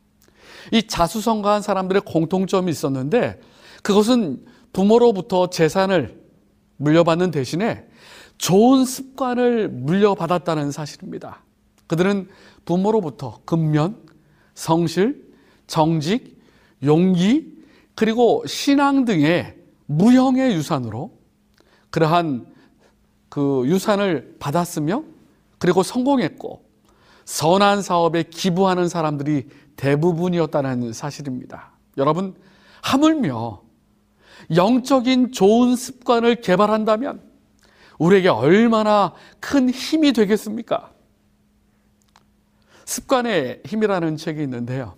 이 0.71 0.87
자수성가한 0.87 1.63
사람들의 1.63 2.03
공통점이 2.03 2.71
있었는데 2.71 3.41
그것은 3.83 4.45
부모로부터 4.73 5.51
재산을 5.51 6.23
물려받는 6.77 7.31
대신에 7.31 7.85
좋은 8.39 8.85
습관을 8.85 9.69
물려받았다는 9.69 10.71
사실입니다. 10.71 11.43
그들은 11.87 12.29
부모로부터 12.65 13.41
근면, 13.45 13.97
성실, 14.55 15.33
정직, 15.67 16.41
용기, 16.85 17.53
그리고 17.95 18.45
신앙 18.47 19.05
등의 19.05 19.57
무형의 19.87 20.55
유산으로 20.55 21.13
그러한 21.91 22.47
그 23.29 23.63
유산을 23.67 24.37
받았으며 24.39 25.05
그리고 25.59 25.83
성공했고 25.83 26.65
선한 27.25 27.83
사업에 27.83 28.25
기부하는 28.25 28.89
사람들이 28.89 29.49
대부분이었다는 29.77 30.93
사실입니다. 30.93 31.73
여러분, 31.97 32.35
하물며 32.83 33.63
영적인 34.55 35.33
좋은 35.33 35.77
습관을 35.77 36.41
개발한다면 36.41 37.23
우리에게 37.99 38.29
얼마나 38.29 39.15
큰 39.41 39.71
힘이 39.71 40.13
되겠습니까? 40.13 40.92
습관의 42.85 43.63
힘이라는 43.67 44.17
책이 44.17 44.43
있는데요. 44.43 44.95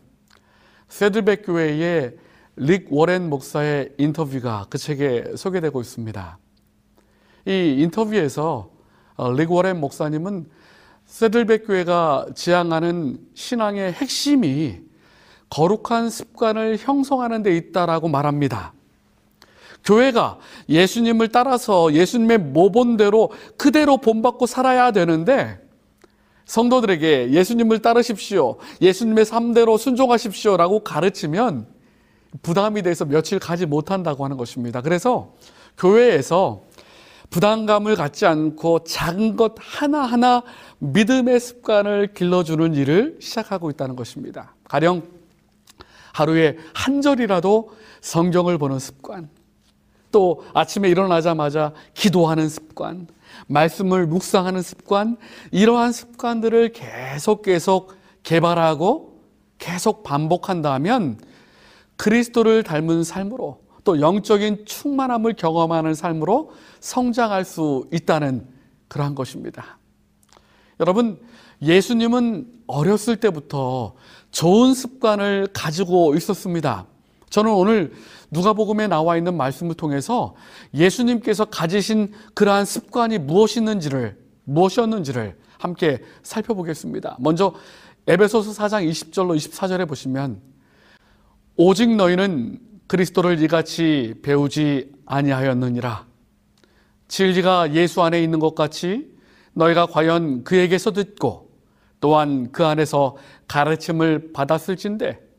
세들백 0.89 1.47
교회의 1.47 2.17
릭 2.57 2.87
워렌 2.91 3.29
목사의 3.29 3.95
인터뷰가 3.99 4.67
그 4.71 4.79
책에 4.79 5.37
소개되고 5.37 5.81
있습니다. 5.81 6.39
이 7.47 7.77
인터뷰에서 7.81 8.71
어, 9.17 9.33
릭 9.33 9.51
워렌 9.51 9.81
목사님은 9.81 10.47
세들백 11.07 11.67
교회가 11.67 12.27
지향하는 12.35 13.19
신앙의 13.35 13.93
핵심이 13.93 14.81
거룩한 15.51 16.11
습관을 16.11 16.79
형성하는 16.79 17.43
데 17.43 17.57
있다라고 17.57 18.09
말합니다. 18.09 18.73
교회가 19.85 20.39
예수님을 20.69 21.29
따라서 21.29 21.93
예수님의 21.93 22.39
모본대로 22.39 23.31
그대로 23.59 23.99
본받고 23.99 24.47
살아야 24.47 24.93
되는데 24.93 25.64
성도들에게 26.47 27.31
예수님을 27.31 27.81
따르십시오. 27.81 28.57
예수님의 28.81 29.25
삶대로 29.25 29.77
순종하십시오 29.77 30.57
라고 30.57 30.81
가르치면 30.81 31.67
부담이 32.43 32.83
돼서 32.83 33.05
며칠 33.05 33.39
가지 33.39 33.67
못한다고 33.67 34.25
하는 34.25 34.37
것입니다. 34.37 34.81
그래서 34.81 35.33
교회에서 35.79 36.63
부담감을 37.31 37.97
갖지 37.97 38.27
않고 38.27 38.85
작은 38.85 39.37
것 39.37 39.55
하나하나 39.59 40.43
믿음의 40.79 41.41
습관을 41.41 42.15
길러주는 42.15 42.75
일을 42.75 43.19
시작하고 43.21 43.71
있다는 43.71 43.97
것입니다. 43.97 44.55
가령 44.65 45.03
하루에 46.13 46.59
한 46.75 47.03
절이라도 47.03 47.73
성경을 48.01 48.59
보는 48.59 48.79
습관, 48.79 49.29
또 50.13 50.45
아침에 50.55 50.89
일어나자마자 50.89 51.73
기도하는 51.95 52.49
습관, 52.49 53.09
말씀을 53.47 54.07
묵상하는 54.07 54.63
습관, 54.63 55.17
이러한 55.51 55.93
습관들을 55.93 56.73
계속 56.73 57.43
계속 57.43 57.95
개발하고 58.23 59.21
계속 59.59 60.03
반복한다면 60.03 61.19
그리스도를 61.97 62.63
닮은 62.63 63.05
삶으로 63.05 63.61
또 63.85 64.01
영적인 64.01 64.65
충만함을 64.67 65.35
경험하는 65.35 65.95
삶으로 65.95 66.53
성장할 66.81 67.45
수 67.45 67.87
있다는 67.93 68.49
그러한 68.89 69.15
것입니다. 69.15 69.79
여러분, 70.81 71.21
예수님은 71.63 72.63
어렸을 72.67 73.17
때부터 73.17 73.95
좋은 74.31 74.75
습관을 74.75 75.49
가지고 75.53 76.15
있었습니다. 76.17 76.87
저는 77.35 77.51
오늘 77.51 77.93
누가복음에 78.31 78.87
나와 78.87 79.17
있는 79.17 79.37
말씀을 79.37 79.75
통해서 79.75 80.37
예수님께서 80.73 81.47
가지신 81.47 82.13
그러한 82.35 82.65
습관이 82.65 83.19
무엇이었는지를 83.19 84.17
무엇이었는지를 84.45 85.37
함께 85.59 86.01
살펴보겠습니다. 86.23 87.17
먼저 87.19 87.53
에베소서 88.07 88.53
4장 88.53 88.89
20절로 88.89 89.37
24절에 89.37 89.89
보시면 89.89 90.41
오직 91.57 91.97
너희는 91.97 92.61
그리스도를 92.87 93.43
이같이 93.43 94.15
배우지 94.23 94.93
아니하였느니라. 95.05 96.07
진리가 97.09 97.75
예수 97.75 98.01
안에 98.03 98.23
있는 98.23 98.39
것 98.39 98.55
같이 98.55 99.11
너희가 99.55 99.87
과연 99.87 100.45
그에게서 100.45 100.93
듣고 100.93 101.51
또한 101.99 102.53
그 102.53 102.65
안에서 102.65 103.17
가르침을 103.49 104.33
받았을진데 104.33 105.34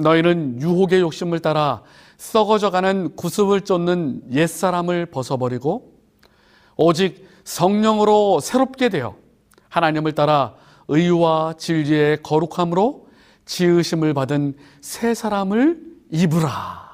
너희는 0.00 0.60
유혹의 0.60 1.00
욕심을 1.00 1.40
따라 1.40 1.82
썩어져가는 2.16 3.16
구습을 3.16 3.62
쫓는 3.62 4.22
옛사람을 4.32 5.06
벗어버리고 5.06 5.92
오직 6.76 7.26
성령으로 7.44 8.40
새롭게 8.40 8.88
되어 8.88 9.16
하나님을 9.68 10.12
따라 10.12 10.54
의와 10.88 11.54
진리의 11.58 12.22
거룩함으로 12.22 13.08
지으심을 13.44 14.14
받은 14.14 14.54
새 14.80 15.14
사람을 15.14 15.80
입으라. 16.10 16.88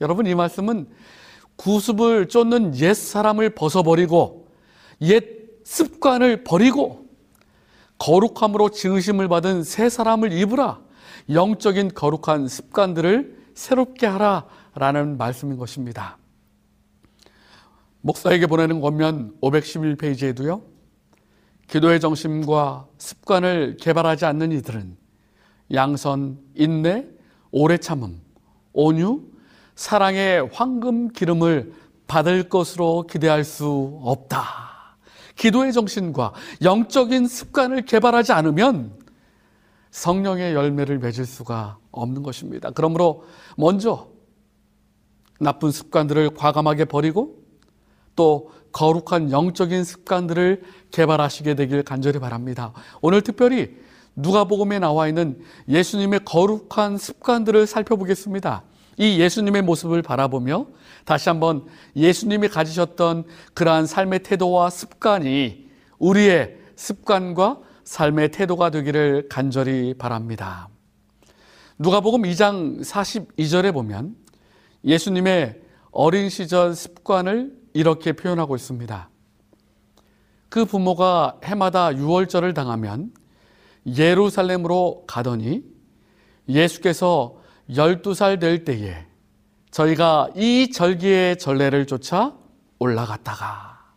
여러분 0.00 0.26
이 0.26 0.34
말씀은 0.34 0.88
구습을 1.56 2.28
쫓는 2.28 2.76
옛 2.76 2.94
사람을 2.94 3.50
벗어버리고 3.50 4.48
옛 5.02 5.24
습관을 5.64 6.44
버리고 6.44 7.06
거룩함으로 7.98 8.70
지으심을 8.70 9.28
받은 9.28 9.62
새 9.62 9.88
사람을 9.88 10.32
입으라. 10.32 10.83
영적인 11.30 11.94
거룩한 11.94 12.48
습관들을 12.48 13.44
새롭게 13.54 14.06
하라라는 14.06 15.16
말씀인 15.16 15.56
것입니다. 15.56 16.18
목사에게 18.02 18.46
보내는 18.46 18.80
권면 18.80 19.34
511페이지에도요. 19.40 20.62
기도의 21.68 22.00
정심과 22.00 22.86
습관을 22.98 23.78
개발하지 23.80 24.26
않는 24.26 24.52
이들은 24.52 24.96
양선, 25.72 26.38
인내, 26.54 27.06
오래 27.50 27.78
참음, 27.78 28.20
온유, 28.74 29.22
사랑의 29.74 30.50
황금 30.52 31.08
기름을 31.08 31.72
받을 32.06 32.48
것으로 32.50 33.06
기대할 33.06 33.44
수 33.44 33.98
없다. 34.02 34.98
기도의 35.36 35.72
정신과 35.72 36.34
영적인 36.62 37.26
습관을 37.26 37.82
개발하지 37.86 38.32
않으면 38.32 39.03
성령의 39.94 40.54
열매를 40.54 40.98
맺을 40.98 41.24
수가 41.24 41.78
없는 41.92 42.24
것입니다. 42.24 42.70
그러므로 42.70 43.24
먼저 43.56 44.08
나쁜 45.38 45.70
습관들을 45.70 46.30
과감하게 46.34 46.86
버리고 46.86 47.38
또 48.16 48.50
거룩한 48.72 49.30
영적인 49.30 49.84
습관들을 49.84 50.62
개발하시게 50.90 51.54
되길 51.54 51.84
간절히 51.84 52.18
바랍니다. 52.18 52.72
오늘 53.02 53.22
특별히 53.22 53.76
누가복음에 54.16 54.80
나와 54.80 55.06
있는 55.06 55.40
예수님의 55.68 56.24
거룩한 56.24 56.98
습관들을 56.98 57.64
살펴보겠습니다. 57.68 58.64
이 58.98 59.20
예수님의 59.20 59.62
모습을 59.62 60.02
바라보며 60.02 60.66
다시 61.04 61.28
한번 61.28 61.66
예수님이 61.94 62.48
가지셨던 62.48 63.26
그러한 63.54 63.86
삶의 63.86 64.24
태도와 64.24 64.70
습관이 64.70 65.68
우리의 65.98 66.58
습관과 66.74 67.60
삶의 67.84 68.30
태도가 68.30 68.70
되기를 68.70 69.28
간절히 69.28 69.94
바랍니다. 69.94 70.68
누가복음 71.78 72.22
2장 72.22 72.80
42절에 72.80 73.72
보면 73.72 74.16
예수님의 74.84 75.60
어린 75.90 76.28
시절 76.28 76.74
습관을 76.74 77.52
이렇게 77.72 78.12
표현하고 78.12 78.56
있습니다. 78.56 79.10
그 80.48 80.64
부모가 80.64 81.40
해마다 81.44 81.94
유월절을 81.96 82.54
당하면 82.54 83.12
예루살렘으로 83.86 85.04
가더니 85.06 85.62
예수께서 86.48 87.36
12살 87.70 88.40
될 88.40 88.64
때에 88.64 89.06
저희가 89.70 90.30
이 90.36 90.70
절기의 90.70 91.38
전례를 91.38 91.86
쫓아 91.86 92.34
올라갔다가 92.78 93.94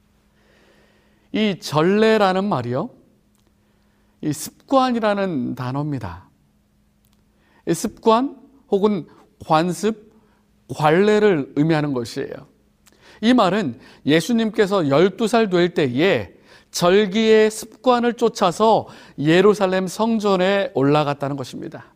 이 1.31 1.59
전례라는 1.59 2.45
말이요. 2.45 2.96
이 4.21 4.33
습관이라는 4.33 5.55
단어입니다. 5.55 6.29
이 7.67 7.73
습관 7.73 8.37
혹은 8.69 9.07
관습, 9.45 10.13
관례를 10.75 11.53
의미하는 11.55 11.93
것이에요. 11.93 12.33
이 13.21 13.33
말은 13.33 13.79
예수님께서 14.05 14.81
12살 14.81 15.51
될 15.51 15.73
때에 15.73 16.33
절기의 16.71 17.49
습관을 17.49 18.13
쫓아서 18.13 18.87
예루살렘 19.17 19.87
성전에 19.87 20.71
올라갔다는 20.73 21.35
것입니다. 21.35 21.93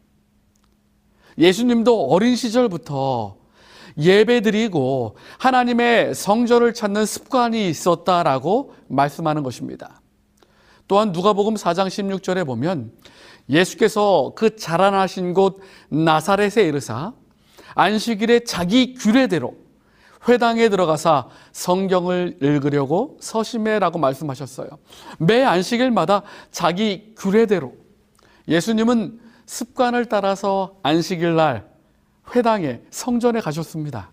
예수님도 1.38 2.08
어린 2.08 2.36
시절부터 2.36 3.38
예배드리고 3.98 5.18
하나님의 5.38 6.16
성전을 6.16 6.74
찾는 6.74 7.06
습관이 7.06 7.70
있었다라고 7.70 8.74
말씀하는 8.88 9.44
것입니다. 9.44 10.01
또한 10.92 11.14
누가복음 11.14 11.54
4장 11.54 11.88
16절에 11.88 12.46
보면 12.46 12.92
예수께서 13.48 14.34
그 14.36 14.58
자라나신 14.58 15.34
곳 15.34 15.62
나사렛에 15.88 16.68
이르사 16.68 17.14
안식일에 17.76 18.42
자기 18.42 18.94
규례대로 18.96 19.56
회당에 20.28 20.68
들어가사 20.68 21.30
성경을 21.54 22.40
읽으려고 22.42 23.18
서심해라고 23.22 24.00
말씀하셨어요. 24.00 24.68
매 25.18 25.46
안식일마다 25.46 26.24
자기 26.52 27.14
규례대로 27.18 27.72
예수님은 28.50 29.22
습관을 29.46 30.08
따라서 30.08 30.76
안식일 30.84 31.36
날 31.36 31.70
회당에 32.36 32.82
성전에 32.90 33.40
가셨습니다. 33.40 34.12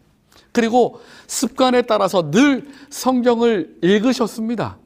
그리고 0.52 1.00
습관에 1.26 1.82
따라서 1.82 2.30
늘 2.30 2.68
성경을 2.88 3.78
읽으셨습니다. 3.82 4.78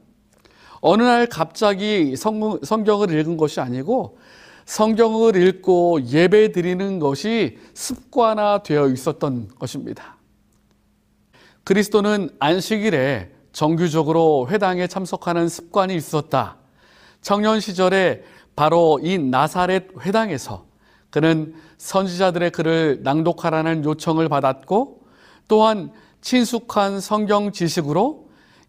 어느 0.85 1.01
날 1.01 1.27
갑자기 1.27 2.17
성, 2.17 2.59
성경을 2.61 3.17
읽은 3.17 3.37
것이 3.37 3.61
아니고 3.61 4.17
성경을 4.65 5.37
읽고 5.37 6.03
예배 6.07 6.51
드리는 6.51 6.99
것이 6.99 7.57
습관화되어 7.73 8.89
있었던 8.89 9.47
것입니다. 9.57 10.17
그리스도는 11.63 12.31
안식일에 12.37 13.31
정규적으로 13.53 14.49
회당에 14.49 14.87
참석하는 14.87 15.47
습관이 15.47 15.95
있었다. 15.95 16.57
청년 17.21 17.61
시절에 17.61 18.25
바로 18.53 18.99
이 19.01 19.17
나사렛 19.17 19.87
회당에서 20.01 20.65
그는 21.11 21.55
선지자들의 21.77 22.51
글을 22.51 22.99
낭독하라는 23.03 23.85
요청을 23.85 24.27
받았고 24.27 24.99
또한 25.47 25.93
친숙한 26.19 26.99
성경 26.99 27.53
지식으로 27.53 28.22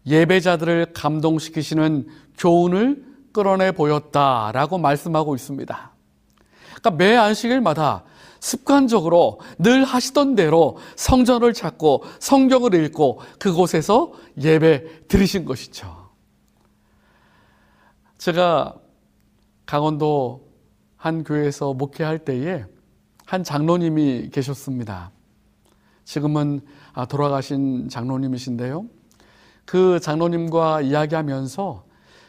예배자들을 0.07 0.93
감동시키시는 0.93 2.07
교훈을 2.37 3.05
끌어내 3.31 3.71
보였다라고 3.71 4.77
말씀하고 4.77 5.35
있습니다. 5.35 5.91
그러니까 6.75 6.91
매 6.91 7.15
안식일마다 7.15 8.03
습관적으로 8.39 9.39
늘 9.57 9.83
하시던 9.83 10.35
대로 10.35 10.77
성전을 10.95 11.53
찾고 11.53 12.03
성경을 12.19 12.75
읽고 12.75 13.19
그곳에서 13.39 14.13
예배 14.39 15.07
드리신 15.07 15.45
것이죠. 15.45 16.09
제가 18.17 18.75
강원도 19.65 20.47
한 20.95 21.23
교회에서 21.23 21.73
목회할 21.73 22.19
때에 22.19 22.65
한 23.25 23.43
장로님이 23.43 24.29
계셨습니다. 24.31 25.11
지금은 26.03 26.61
아, 26.93 27.05
돌아가신 27.05 27.89
장로님이신데요. 27.89 28.85
그 29.65 29.99
장로님과 29.99 30.81
이야기하면서 30.81 31.83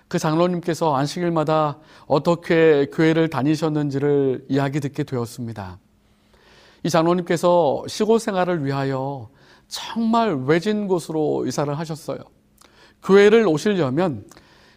그 0.09 0.18
장로님께서 0.18 0.94
안식일마다 0.94 1.79
어떻게 2.07 2.87
교회를 2.92 3.29
다니셨는지를 3.29 4.46
이야기 4.49 4.81
듣게 4.81 5.03
되었습니다. 5.03 5.79
이 6.85 6.90
장로님께서 6.90 7.85
시골 7.88 8.20
생활을 8.20 8.64
위하여 8.64 9.29
정말 9.68 10.35
외진 10.46 10.87
곳으로 10.87 11.44
이사를 11.46 11.77
하셨어요. 11.77 12.18
교회를 13.03 13.46
오시려면 13.46 14.25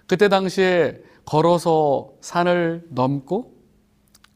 그때 0.08 0.28
당시에 0.28 1.00
걸어서 1.26 2.10
산을 2.22 2.88
넘고 2.90 3.54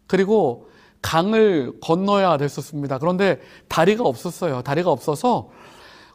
그리고 0.05 0.69
강을 1.01 1.79
건너야 1.81 2.37
됐었습니다. 2.37 2.99
그런데 2.99 3.41
다리가 3.67 4.03
없었어요. 4.03 4.61
다리가 4.61 4.91
없어서 4.91 5.49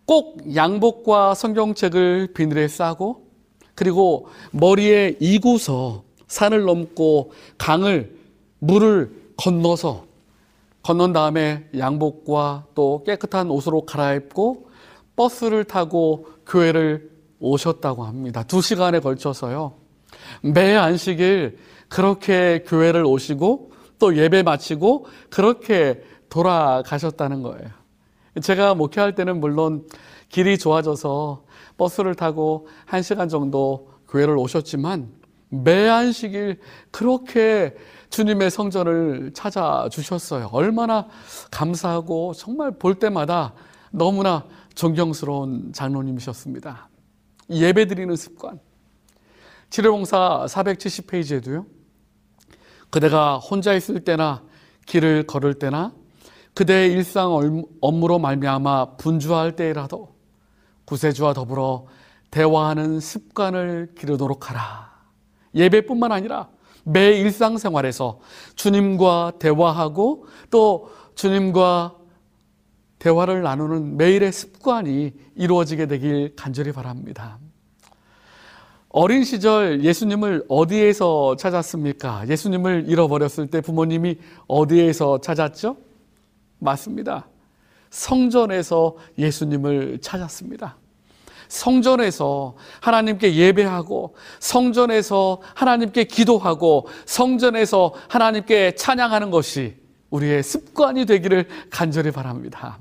꼭 0.09 0.57
양복과 0.57 1.35
성경책을 1.35 2.33
비늘에 2.33 2.67
싸고 2.67 3.27
그리고 3.75 4.27
머리에 4.53 5.19
이고서 5.21 6.03
산을 6.29 6.65
넘고 6.65 7.33
강을 7.59 8.17
물을 8.59 9.13
건너서 9.37 10.07
건넌 10.83 11.13
다음에 11.13 11.69
양복과 11.77 12.69
또 12.75 13.05
깨끗한 13.05 13.51
옷으로 13.51 13.85
갈아입고 13.85 14.71
버스를 15.15 15.65
타고 15.65 16.27
교회를 16.47 17.11
오셨다고 17.39 18.05
합니다. 18.05 18.43
두 18.45 18.63
시간에 18.63 19.01
걸쳐서요. 19.01 19.75
매 20.41 20.75
안식일 20.75 21.59
그렇게 21.91 22.65
교회를 22.67 23.05
오시고 23.05 23.73
또 23.99 24.17
예배 24.17 24.43
마치고 24.43 25.05
그렇게 25.29 26.03
돌아가셨다는 26.31 27.43
거예요. 27.43 27.78
제가 28.41 28.75
목회할 28.75 29.15
때는 29.15 29.41
물론 29.41 29.87
길이 30.29 30.59
좋아져서 30.59 31.45
버스를 31.77 32.15
타고 32.15 32.69
한 32.85 33.03
시간 33.03 33.29
정도 33.29 33.91
교회를 34.09 34.37
오셨지만 34.37 35.11
매 35.51 35.89
안식일 35.89 36.61
그렇게 36.91 37.75
주님의 38.11 38.51
성전을 38.51 39.33
찾아주셨어요. 39.35 40.51
얼마나 40.53 41.09
감사하고 41.51 42.35
정말 42.35 42.73
볼 42.73 42.97
때마다 42.97 43.55
너무나 43.91 44.45
존경스러운 44.75 45.73
장로님이셨습니다. 45.73 46.89
예배 47.51 47.87
드리는 47.87 48.15
습관. 48.17 48.61
치료봉사 49.71 50.47
470페이지에도요. 50.49 51.67
그대가 52.91 53.39
혼자 53.39 53.75
있을 53.75 54.01
때나 54.01 54.43
길을 54.87 55.27
걸을 55.27 55.55
때나 55.55 55.93
그대의 56.55 56.93
일상 56.93 57.63
업무로 57.81 58.19
말미암아 58.19 58.97
분주할 58.97 59.57
때라도 59.57 60.15
구세주와 60.85 61.35
더불어 61.35 61.87
대화하는 62.31 63.01
습관을 63.01 63.95
기르도록 63.97 64.51
하라. 64.51 64.91
예배뿐만 65.55 66.13
아니라 66.13 66.49
매 66.85 67.13
일상생활에서 67.19 68.21
주님과 68.55 69.35
대화하고 69.39 70.27
또 70.51 70.91
주님과 71.15 71.97
대화를 72.99 73.43
나누는 73.43 73.97
매일의 73.97 74.33
습관이 74.33 75.13
이루어지게 75.37 75.87
되길 75.87 76.35
간절히 76.35 76.73
바랍니다. 76.73 77.39
어린 78.89 79.23
시절 79.23 79.85
예수님을 79.85 80.47
어디에서 80.49 81.37
찾았습니까? 81.37 82.27
예수님을 82.29 82.87
잃어버렸을 82.89 83.49
때 83.49 83.61
부모님이 83.61 84.19
어디에서 84.47 85.21
찾았죠? 85.21 85.77
맞습니다. 86.59 87.27
성전에서 87.91 88.97
예수님을 89.19 89.99
찾았습니다. 90.01 90.77
성전에서 91.49 92.57
하나님께 92.81 93.35
예배하고 93.35 94.15
성전에서 94.39 95.41
하나님께 95.55 96.05
기도하고 96.05 96.89
성전에서 97.07 97.95
하나님께 98.09 98.75
찬양하는 98.75 99.31
것이 99.31 99.77
우리의 100.11 100.43
습관이 100.43 101.07
되기를 101.07 101.49
간절히 101.71 102.11
바랍니다. 102.11 102.79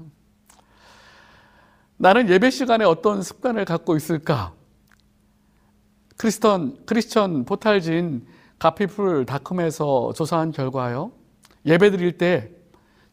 나는 1.97 2.29
예배 2.29 2.51
시간에 2.51 2.85
어떤 2.85 3.21
습관을 3.21 3.65
갖고 3.65 3.95
있을까? 3.95 4.53
크리스천, 6.17 6.85
크리스천 6.85 7.45
포탈진 7.45 8.27
가피풀 8.59 9.25
닷컴에서 9.25 10.13
조사한 10.15 10.51
결과요. 10.51 11.11
예배 11.65 11.91
드릴 11.91 12.17
때 12.17 12.51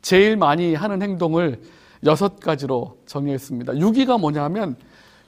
제일 0.05 0.37
많이 0.37 0.75
하는 0.75 1.01
행동을 1.01 1.63
여섯 2.05 2.39
가지로 2.39 2.99
정의했습니다. 3.07 3.73
6위가 3.73 4.21
뭐냐면 4.21 4.77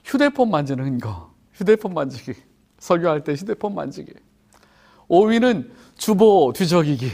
휴대폰 0.05 0.51
만지는 0.51 0.99
거. 0.99 1.33
휴대폰 1.53 1.95
만지기. 1.95 2.33
설교할 2.77 3.23
때 3.23 3.33
휴대폰 3.33 3.73
만지기. 3.73 4.13
5위는 5.09 5.71
주보 5.97 6.53
뒤적이기. 6.55 7.09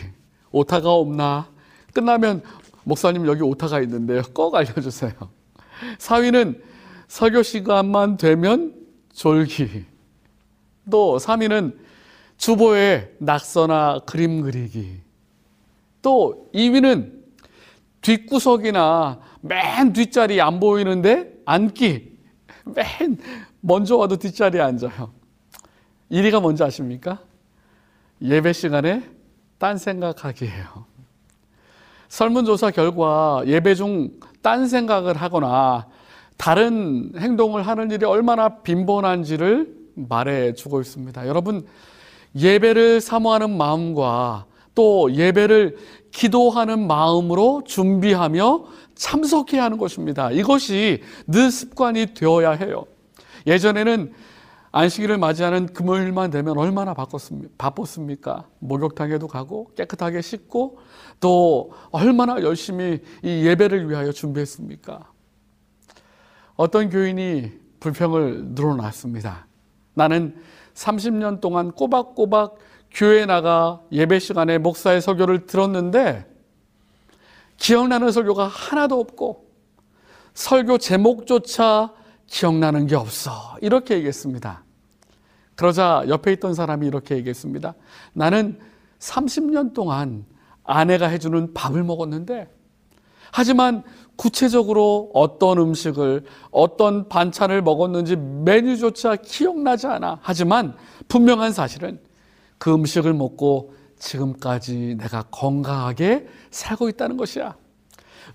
오타가 0.51 0.91
없나? 0.91 1.47
끝나면 1.93 2.43
목사님 2.83 3.25
여기 3.27 3.41
오타가 3.43 3.79
있는데요. 3.79 4.23
꼭 4.33 4.53
알려주세요. 4.55 5.13
4위는 5.99 6.59
설교 7.07 7.43
시간만 7.43 8.17
되면 8.17 8.75
졸기. 9.13 9.85
또 10.91 11.17
3위는 11.17 11.77
주보에 12.35 13.15
낙서나 13.19 14.01
그림 14.05 14.41
그리기. 14.41 14.99
또 16.01 16.49
2위는 16.53 17.22
뒷구석이나 18.03 19.19
맨 19.41 19.91
뒷자리 19.93 20.39
안 20.39 20.59
보이는데 20.59 21.33
앉기. 21.45 22.13
맨 22.65 23.17
먼저 23.59 23.97
와도 23.97 24.17
뒷자리에 24.17 24.61
앉아요. 24.61 25.11
1위가 26.11 26.39
뭔지 26.39 26.63
아십니까? 26.63 27.19
예배 28.21 28.53
시간에 28.53 29.01
딴 29.57 29.77
생각하기예요. 29.77 30.85
설문조사 32.07 32.69
결과 32.69 33.41
예배 33.47 33.73
중 33.73 34.19
딴 34.43 34.67
생각을 34.67 35.15
하거나 35.15 35.87
다른 36.37 37.13
행동을 37.17 37.65
하는 37.65 37.89
일이 37.89 38.05
얼마나 38.05 38.61
빈번한지를 38.61 39.73
말해 39.95 40.53
주고 40.53 40.81
있습니다. 40.81 41.27
여러분, 41.27 41.65
예배를 42.35 42.99
사모하는 42.99 43.55
마음과 43.57 44.45
또 44.75 45.11
예배를 45.13 45.77
기도하는 46.13 46.87
마음으로 46.87 47.63
준비하며 47.65 48.63
참석해야 48.95 49.63
하는 49.63 49.77
것입니다. 49.77 50.31
이것이 50.31 51.01
늘 51.27 51.51
습관이 51.51 52.13
되어야 52.13 52.51
해요. 52.51 52.85
예전에는 53.47 54.13
안식일을 54.71 55.17
맞이하는 55.17 55.67
금요일만 55.67 56.31
되면 56.31 56.57
얼마나 56.57 56.95
바빴습니까? 57.57 58.47
목욕탕에도 58.59 59.27
가고 59.27 59.71
깨끗하게 59.75 60.21
씻고 60.21 60.79
또 61.19 61.73
얼마나 61.91 62.41
열심히 62.41 63.01
이 63.21 63.45
예배를 63.45 63.89
위하여 63.89 64.11
준비했습니까? 64.11 65.11
어떤 66.55 66.89
교인이 66.89 67.51
불평을 67.79 68.45
늘어놨습니다. 68.55 69.47
나는 69.93 70.35
30년 70.73 71.39
동안 71.39 71.71
꼬박꼬박 71.71 72.57
교회 72.93 73.25
나가 73.25 73.81
예배 73.91 74.19
시간에 74.19 74.59
목사의 74.59 75.01
설교를 75.01 75.47
들었는데 75.47 76.25
기억나는 77.57 78.11
설교가 78.11 78.47
하나도 78.47 78.99
없고 78.99 79.47
설교 80.33 80.77
제목조차 80.77 81.93
기억나는 82.27 82.87
게 82.87 82.95
없어. 82.95 83.57
이렇게 83.61 83.95
얘기했습니다. 83.95 84.63
그러자 85.55 86.03
옆에 86.07 86.33
있던 86.33 86.53
사람이 86.53 86.85
이렇게 86.87 87.15
얘기했습니다. 87.15 87.75
나는 88.13 88.59
30년 88.99 89.73
동안 89.73 90.25
아내가 90.63 91.07
해주는 91.07 91.53
밥을 91.53 91.83
먹었는데 91.83 92.47
하지만 93.31 93.83
구체적으로 94.15 95.09
어떤 95.13 95.57
음식을 95.57 96.25
어떤 96.51 97.09
반찬을 97.09 97.63
먹었는지 97.63 98.15
메뉴조차 98.15 99.15
기억나지 99.17 99.87
않아. 99.87 100.19
하지만 100.21 100.75
분명한 101.07 101.51
사실은 101.51 101.99
그 102.63 102.73
음식을 102.73 103.13
먹고 103.13 103.75
지금까지 103.99 104.95
내가 104.97 105.23
건강하게 105.23 106.29
살고 106.49 106.87
있다는 106.87 107.17
것이야. 107.17 107.57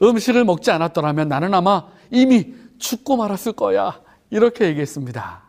음식을 0.03 0.45
먹지 0.45 0.71
않았더라면 0.71 1.29
나는 1.29 1.55
아마 1.55 1.89
이미 2.11 2.53
죽고 2.79 3.17
말았을 3.17 3.53
거야. 3.53 4.03
이렇게 4.29 4.67
얘기했습니다. 4.67 5.45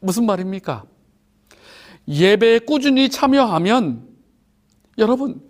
무슨 0.00 0.24
말입니까? 0.24 0.84
예배에 2.08 2.60
꾸준히 2.60 3.10
참여하면 3.10 4.08
여러분, 4.96 5.42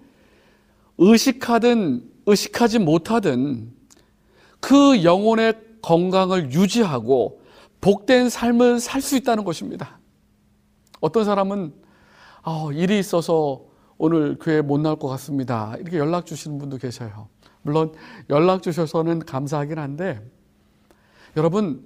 의식하든 0.99 2.11
의식하지 2.27 2.81
못하든 2.81 3.73
그 4.59 5.05
영혼의 5.05 5.55
건강을 5.81 6.51
유지하고 6.51 7.41
복된 7.81 8.31
삶을 8.31 8.81
살 8.81 9.01
수 9.01 9.15
있다는 9.17 9.45
것입니다. 9.45 10.01
어떤 11.01 11.25
사람은 11.25 11.84
어, 12.45 12.71
일이 12.73 12.99
있어서 12.99 13.63
오늘 13.97 14.37
교회 14.39 14.61
못 14.61 14.79
나올 14.79 14.99
것 14.99 15.09
같습니다. 15.09 15.75
이렇게 15.81 15.99
연락 15.99 16.27
주시는 16.27 16.59
분도 16.59 16.77
계셔요. 16.77 17.29
물론 17.63 17.93
연락 18.29 18.63
주셔서는 18.63 19.21
감사하긴 19.21 19.79
한데 19.79 20.21
여러분 21.37 21.83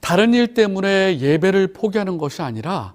다른 0.00 0.32
일 0.34 0.54
때문에 0.54 1.18
예배를 1.18 1.72
포기하는 1.72 2.16
것이 2.16 2.42
아니라 2.42 2.94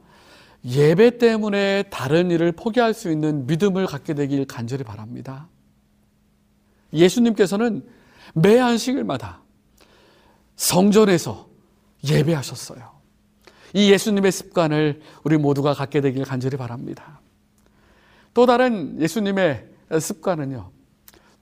예배 0.64 1.18
때문에 1.18 1.84
다른 1.90 2.32
일을 2.32 2.54
포기할 2.54 2.94
수 2.94 3.12
있는 3.12 3.46
믿음을 3.48 3.86
갖게 3.86 4.14
되길 4.14 4.46
간절히 4.46 4.84
바랍니다. 4.84 5.50
예수님께서는 6.94 7.86
매 8.34 8.60
안식일마다 8.60 9.42
성전에서 10.56 11.50
예배하셨어요. 12.06 13.01
이 13.74 13.92
예수님의 13.92 14.32
습관을 14.32 15.02
우리 15.24 15.38
모두가 15.38 15.74
갖게 15.74 16.02
되길 16.02 16.26
간절히 16.26 16.58
바랍니다. 16.58 17.22
또 18.34 18.46
다른 18.46 19.00
예수님의 19.02 19.68
습관은요. 20.00 20.72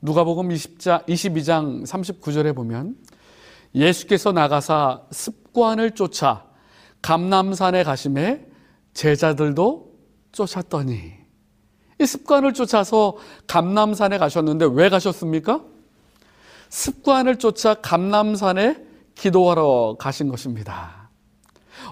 누가복음 0.02 0.50
20자, 0.50 1.06
22장 1.06 1.86
39절에 1.86 2.56
보면 2.56 2.96
예수께서 3.76 4.32
나가사 4.32 5.02
습관을 5.12 5.92
쫓아 5.92 6.46
감남산에 7.02 7.84
가심에 7.84 8.46
제자들도 8.94 9.94
쫓았더니 10.32 11.14
이 12.02 12.06
습관을 12.06 12.54
쫓아서 12.54 13.18
감남산에 13.48 14.18
가셨는데 14.18 14.68
왜 14.72 14.90
가셨습니까? 14.90 15.62
습관을 16.70 17.38
쫓아 17.38 17.74
감남산에 17.76 18.78
기도하러 19.16 19.98
가신 20.00 20.30
것입니다. 20.30 20.99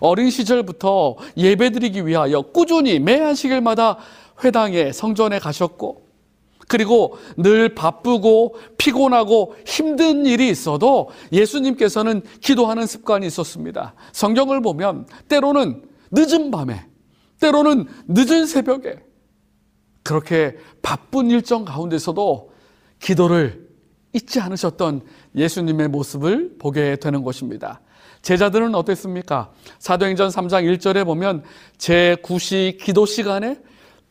어린 0.02 0.30
시절부터 0.30 1.16
예배드리기 1.36 2.06
위하여 2.06 2.42
꾸준히 2.42 3.00
매 3.00 3.22
안식일마다 3.22 3.98
회당에 4.44 4.92
성전에 4.92 5.40
가셨고 5.40 6.08
그리고 6.68 7.18
늘 7.38 7.74
바쁘고 7.74 8.56
피곤하고 8.78 9.56
힘든 9.66 10.26
일이 10.26 10.50
있어도 10.50 11.10
예수님께서는 11.32 12.22
기도하는 12.42 12.86
습관이 12.86 13.26
있었습니다. 13.26 13.94
성경을 14.12 14.62
보면 14.62 15.08
때로는 15.30 15.84
늦은 16.12 16.52
밤에, 16.52 16.86
때로는 17.40 17.86
늦은 18.08 18.46
새벽에 18.46 18.98
그렇게 20.04 20.58
바쁜 20.82 21.30
일정 21.32 21.66
가운데서도 21.66 22.52
기도를 23.00 23.68
잊지 24.14 24.40
않으셨던 24.40 25.02
예수님의 25.36 25.90
모습을 25.90 26.58
보게 26.58 26.96
되는 26.96 27.24
것입니다. 27.24 27.82
제자들은 28.28 28.76
어땠습니까? 28.76 29.54
사도행전 29.80 30.28
3장 30.28 30.66
1절에 30.76 31.06
보면 31.06 31.44
제9시 31.78 32.78
기도 32.78 33.06
시간에 33.06 33.58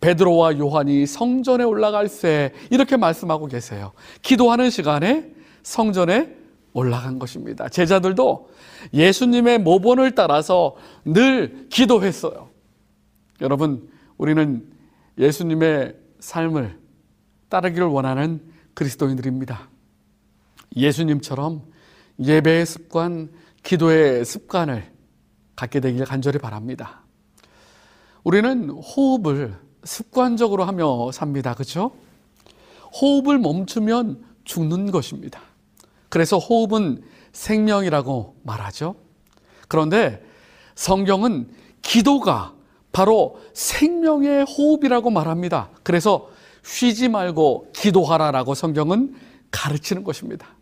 베드로와 0.00 0.56
요한이 0.56 1.04
성전에 1.04 1.64
올라갈 1.64 2.08
때 2.08 2.54
이렇게 2.70 2.96
말씀하고 2.96 3.44
계세요. 3.44 3.92
기도하는 4.22 4.70
시간에 4.70 5.30
성전에 5.62 6.34
올라간 6.72 7.18
것입니다. 7.18 7.68
제자들도 7.68 8.48
예수님의 8.94 9.58
모본을 9.58 10.14
따라서 10.14 10.76
늘 11.04 11.66
기도했어요. 11.68 12.48
여러분, 13.42 13.86
우리는 14.16 14.66
예수님의 15.18 15.94
삶을 16.20 16.78
따르기를 17.50 17.86
원하는 17.86 18.40
그리스도인들입니다. 18.72 19.68
예수님처럼 20.74 21.60
예배의 22.18 22.64
습관, 22.64 23.28
기도의 23.66 24.24
습관을 24.24 24.92
갖게 25.56 25.80
되길 25.80 26.04
간절히 26.04 26.38
바랍니다. 26.38 27.02
우리는 28.22 28.70
호흡을 28.70 29.56
습관적으로 29.82 30.64
하며 30.64 31.10
삽니다. 31.10 31.52
그렇죠? 31.54 31.90
호흡을 33.00 33.38
멈추면 33.38 34.24
죽는 34.44 34.92
것입니다. 34.92 35.40
그래서 36.08 36.38
호흡은 36.38 37.02
생명이라고 37.32 38.36
말하죠. 38.44 38.94
그런데 39.66 40.24
성경은 40.76 41.50
기도가 41.82 42.54
바로 42.92 43.40
생명의 43.52 44.44
호흡이라고 44.44 45.10
말합니다. 45.10 45.70
그래서 45.82 46.30
쉬지 46.62 47.08
말고 47.08 47.72
기도하라라고 47.74 48.54
성경은 48.54 49.16
가르치는 49.50 50.04
것입니다. 50.04 50.56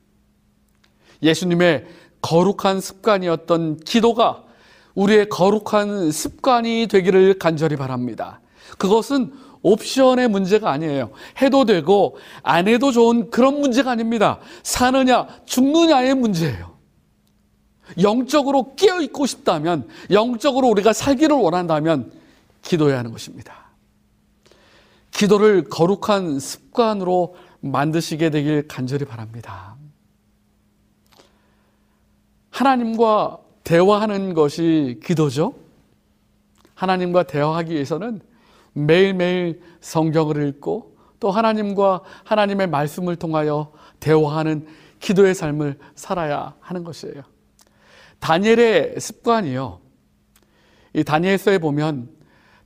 예수님의 1.22 1.86
거룩한 2.24 2.80
습관이었던 2.80 3.80
기도가 3.80 4.44
우리의 4.94 5.28
거룩한 5.28 6.10
습관이 6.10 6.86
되기를 6.90 7.38
간절히 7.38 7.76
바랍니다. 7.76 8.40
그것은 8.78 9.34
옵션의 9.60 10.28
문제가 10.28 10.70
아니에요. 10.70 11.10
해도 11.42 11.66
되고 11.66 12.16
안 12.42 12.66
해도 12.66 12.92
좋은 12.92 13.30
그런 13.30 13.60
문제가 13.60 13.90
아닙니다. 13.90 14.38
사느냐 14.62 15.26
죽느냐의 15.44 16.14
문제예요. 16.14 16.74
영적으로 18.00 18.74
깨어 18.74 19.02
있고 19.02 19.26
싶다면 19.26 19.86
영적으로 20.10 20.68
우리가 20.68 20.94
살기를 20.94 21.36
원한다면 21.36 22.10
기도해야 22.62 22.98
하는 22.98 23.12
것입니다. 23.12 23.66
기도를 25.10 25.64
거룩한 25.64 26.40
습관으로 26.40 27.36
만드시게 27.60 28.30
되길 28.30 28.66
간절히 28.66 29.04
바랍니다. 29.04 29.73
하나님과 32.54 33.38
대화하는 33.64 34.32
것이 34.32 35.00
기도죠. 35.02 35.54
하나님과 36.76 37.24
대화하기 37.24 37.74
위해서는 37.74 38.20
매일매일 38.72 39.60
성경을 39.80 40.46
읽고 40.48 40.96
또 41.18 41.32
하나님과 41.32 42.02
하나님의 42.22 42.68
말씀을 42.68 43.16
통하여 43.16 43.72
대화하는 43.98 44.68
기도의 45.00 45.34
삶을 45.34 45.78
살아야 45.96 46.54
하는 46.60 46.84
것이에요. 46.84 47.22
다니엘의 48.20 49.00
습관이요. 49.00 49.80
이 50.92 51.02
다니엘서에 51.02 51.58
보면 51.58 52.08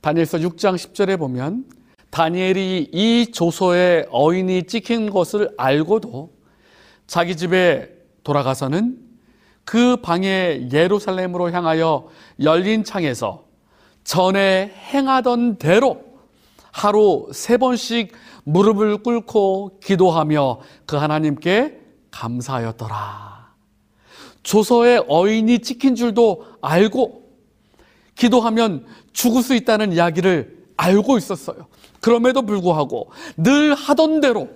다니엘서 0.01 0.37
6장 0.37 0.75
10절에 0.75 1.17
보면 1.17 1.65
다니엘이 2.11 2.91
이 2.93 3.31
조서에 3.31 4.05
어인이 4.11 4.67
찍힌 4.67 5.09
것을 5.09 5.49
알고도 5.57 6.31
자기 7.07 7.35
집에 7.35 7.91
돌아가서는 8.23 9.08
그 9.69 9.97
방에 9.97 10.67
예루살렘으로 10.73 11.51
향하여 11.51 12.07
열린 12.41 12.83
창에서 12.83 13.43
전에 14.03 14.73
행하던 14.91 15.57
대로 15.57 16.05
하루 16.71 17.29
세 17.33 17.57
번씩 17.57 18.11
무릎을 18.45 19.03
꿇고 19.03 19.79
기도하며 19.83 20.61
그 20.87 20.95
하나님께 20.95 21.81
감사하였더라. 22.09 23.53
조서에 24.41 25.03
어인이 25.07 25.59
찍힌 25.59 25.93
줄도 25.93 26.47
알고 26.63 27.29
기도하면 28.15 28.87
죽을 29.13 29.43
수 29.43 29.53
있다는 29.53 29.93
이야기를 29.93 30.65
알고 30.77 31.19
있었어요. 31.19 31.67
그럼에도 32.01 32.41
불구하고 32.41 33.11
늘 33.37 33.75
하던 33.75 34.19
대로, 34.19 34.49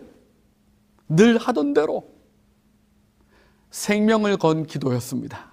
늘 1.07 1.38
하던 1.38 1.76
대로 1.76 2.12
생명을 3.74 4.38
건 4.38 4.67
기도였습니다. 4.67 5.51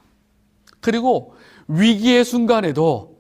그리고 0.81 1.35
위기의 1.69 2.23
순간에도 2.23 3.17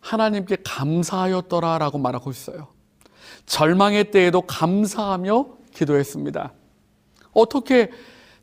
하나님께 0.00 0.58
감사하였더라 0.64 1.76
라고 1.78 1.98
말하고 1.98 2.30
있어요. 2.30 2.68
절망의 3.44 4.10
때에도 4.10 4.40
감사하며 4.40 5.46
기도했습니다. 5.74 6.52
어떻게 7.32 7.90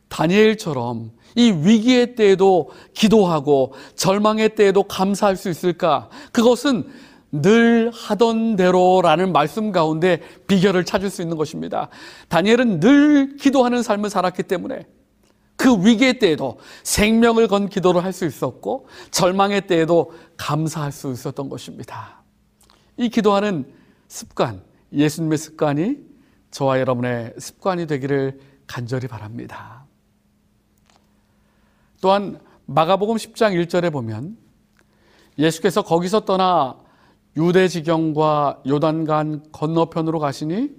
다니엘처럼 0.09 1.11
이 1.35 1.51
위기의 1.51 2.15
때에도 2.15 2.69
기도하고 2.93 3.73
절망의 3.95 4.55
때에도 4.55 4.83
감사할 4.83 5.35
수 5.35 5.49
있을까? 5.49 6.09
그것은 6.31 6.87
늘 7.31 7.91
하던 7.91 8.57
대로라는 8.57 9.31
말씀 9.31 9.71
가운데 9.71 10.21
비결을 10.45 10.85
찾을 10.85 11.09
수 11.09 11.23
있는 11.23 11.35
것입니다. 11.35 11.89
다니엘은 12.29 12.79
늘 12.79 13.37
기도하는 13.37 13.81
삶을 13.81 14.11
살았기 14.11 14.43
때문에 14.43 14.85
그 15.67 15.85
위기의 15.85 16.19
때에도 16.19 16.57
생명을 16.83 17.49
건 17.49 17.67
기도를 17.67 18.01
할 18.01 18.13
수 18.13 18.25
있었고 18.25 18.87
절망의 19.11 19.67
때에도 19.67 20.13
감사할 20.37 20.93
수 20.93 21.11
있었던 21.11 21.49
것입니다. 21.49 22.23
이 22.95 23.09
기도하는 23.09 23.69
습관, 24.07 24.63
예수님의 24.93 25.37
습관이 25.37 25.97
저와 26.51 26.79
여러분의 26.79 27.33
습관이 27.37 27.85
되기를 27.85 28.39
간절히 28.65 29.07
바랍니다. 29.07 29.85
또한 31.99 32.39
마가복음 32.65 33.17
10장 33.17 33.61
1절에 33.65 33.91
보면 33.91 34.37
예수께서 35.37 35.81
거기서 35.81 36.21
떠나 36.21 36.77
유대 37.35 37.67
지경과 37.67 38.63
요단간 38.65 39.47
건너편으로 39.51 40.19
가시니 40.19 40.69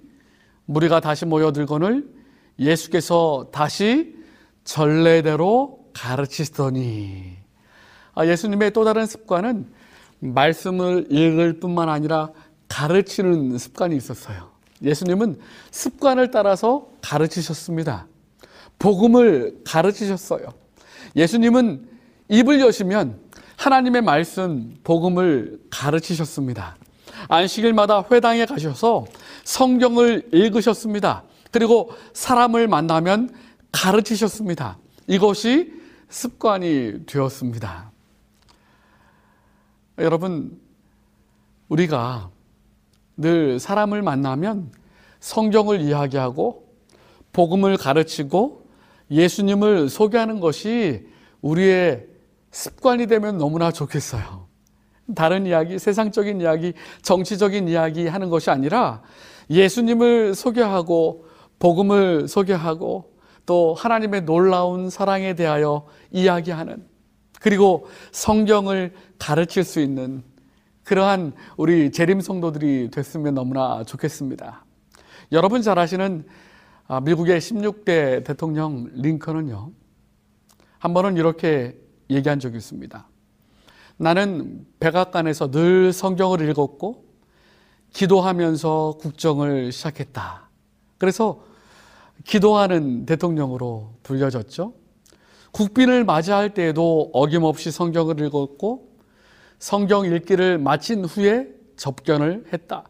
무리가 0.65 0.99
다시 0.99 1.25
모여들거늘 1.25 2.11
예수께서 2.57 3.49
다시 3.51 4.18
전례대로 4.63 5.79
가르치시더니 5.93 7.37
아, 8.13 8.25
예수님의 8.25 8.71
또 8.71 8.83
다른 8.83 9.05
습관은 9.05 9.71
말씀을 10.19 11.07
읽을 11.09 11.59
뿐만 11.59 11.89
아니라 11.89 12.29
가르치는 12.67 13.57
습관이 13.57 13.95
있었어요. 13.95 14.51
예수님은 14.81 15.39
습관을 15.71 16.31
따라서 16.31 16.89
가르치셨습니다. 17.01 18.07
복음을 18.77 19.61
가르치셨어요. 19.65 20.47
예수님은 21.15 21.87
입을 22.29 22.61
여시면 22.61 23.19
하나님의 23.57 24.01
말씀, 24.01 24.75
복음을 24.83 25.59
가르치셨습니다. 25.69 26.77
안식일마다 27.27 28.05
회당에 28.11 28.45
가셔서 28.45 29.05
성경을 29.43 30.29
읽으셨습니다. 30.31 31.23
그리고 31.51 31.91
사람을 32.13 32.67
만나면 32.67 33.29
가르치셨습니다. 33.71 34.77
이것이 35.07 35.73
습관이 36.09 37.05
되었습니다. 37.05 37.91
여러분, 39.99 40.59
우리가 41.67 42.29
늘 43.17 43.59
사람을 43.59 44.01
만나면 44.01 44.71
성경을 45.19 45.81
이야기하고 45.81 46.67
복음을 47.33 47.77
가르치고 47.77 48.65
예수님을 49.11 49.89
소개하는 49.89 50.39
것이 50.39 51.07
우리의 51.41 52.07
습관이 52.51 53.07
되면 53.07 53.37
너무나 53.37 53.71
좋겠어요. 53.71 54.47
다른 55.15 55.45
이야기, 55.45 55.79
세상적인 55.79 56.41
이야기, 56.41 56.73
정치적인 57.01 57.67
이야기 57.67 58.07
하는 58.07 58.29
것이 58.29 58.49
아니라 58.49 59.01
예수님을 59.49 60.35
소개하고 60.35 61.25
복음을 61.57 62.27
소개하고 62.27 63.08
또 63.49 63.73
하나님의 63.73 64.25
놀라운 64.25 64.91
사랑에 64.91 65.33
대하여 65.33 65.87
이야기하는 66.11 66.85
그리고 67.39 67.87
성경을 68.11 68.93
가르칠 69.17 69.63
수 69.63 69.79
있는 69.79 70.21
그러한 70.83 71.33
우리 71.57 71.91
재림 71.91 72.21
성도들이 72.21 72.91
됐으면 72.91 73.33
너무나 73.33 73.83
좋겠습니다. 73.83 74.63
여러분 75.31 75.63
잘 75.63 75.79
아시는 75.79 76.27
아, 76.87 76.99
미국의 76.99 77.39
16대 77.39 78.23
대통령 78.23 78.87
링컨은요, 78.93 79.71
한 80.77 80.93
번은 80.93 81.17
이렇게 81.17 81.75
얘기한 82.11 82.39
적이 82.39 82.57
있습니다. 82.57 83.07
나는 83.97 84.67
백악관에서 84.79 85.49
늘 85.49 85.91
성경을 85.91 86.47
읽었고, 86.47 87.03
기도하면서 87.93 88.97
국정을 89.01 89.71
시작했다. 89.71 90.49
그래서 90.99 91.48
기도하는 92.25 93.05
대통령으로 93.05 93.91
불려졌죠. 94.03 94.73
국빈을 95.51 96.03
맞이할 96.03 96.53
때에도 96.53 97.09
어김없이 97.13 97.71
성경을 97.71 98.19
읽었고, 98.25 98.89
성경 99.57 100.05
읽기를 100.05 100.57
마친 100.57 101.03
후에 101.03 101.47
접견을 101.75 102.45
했다. 102.53 102.85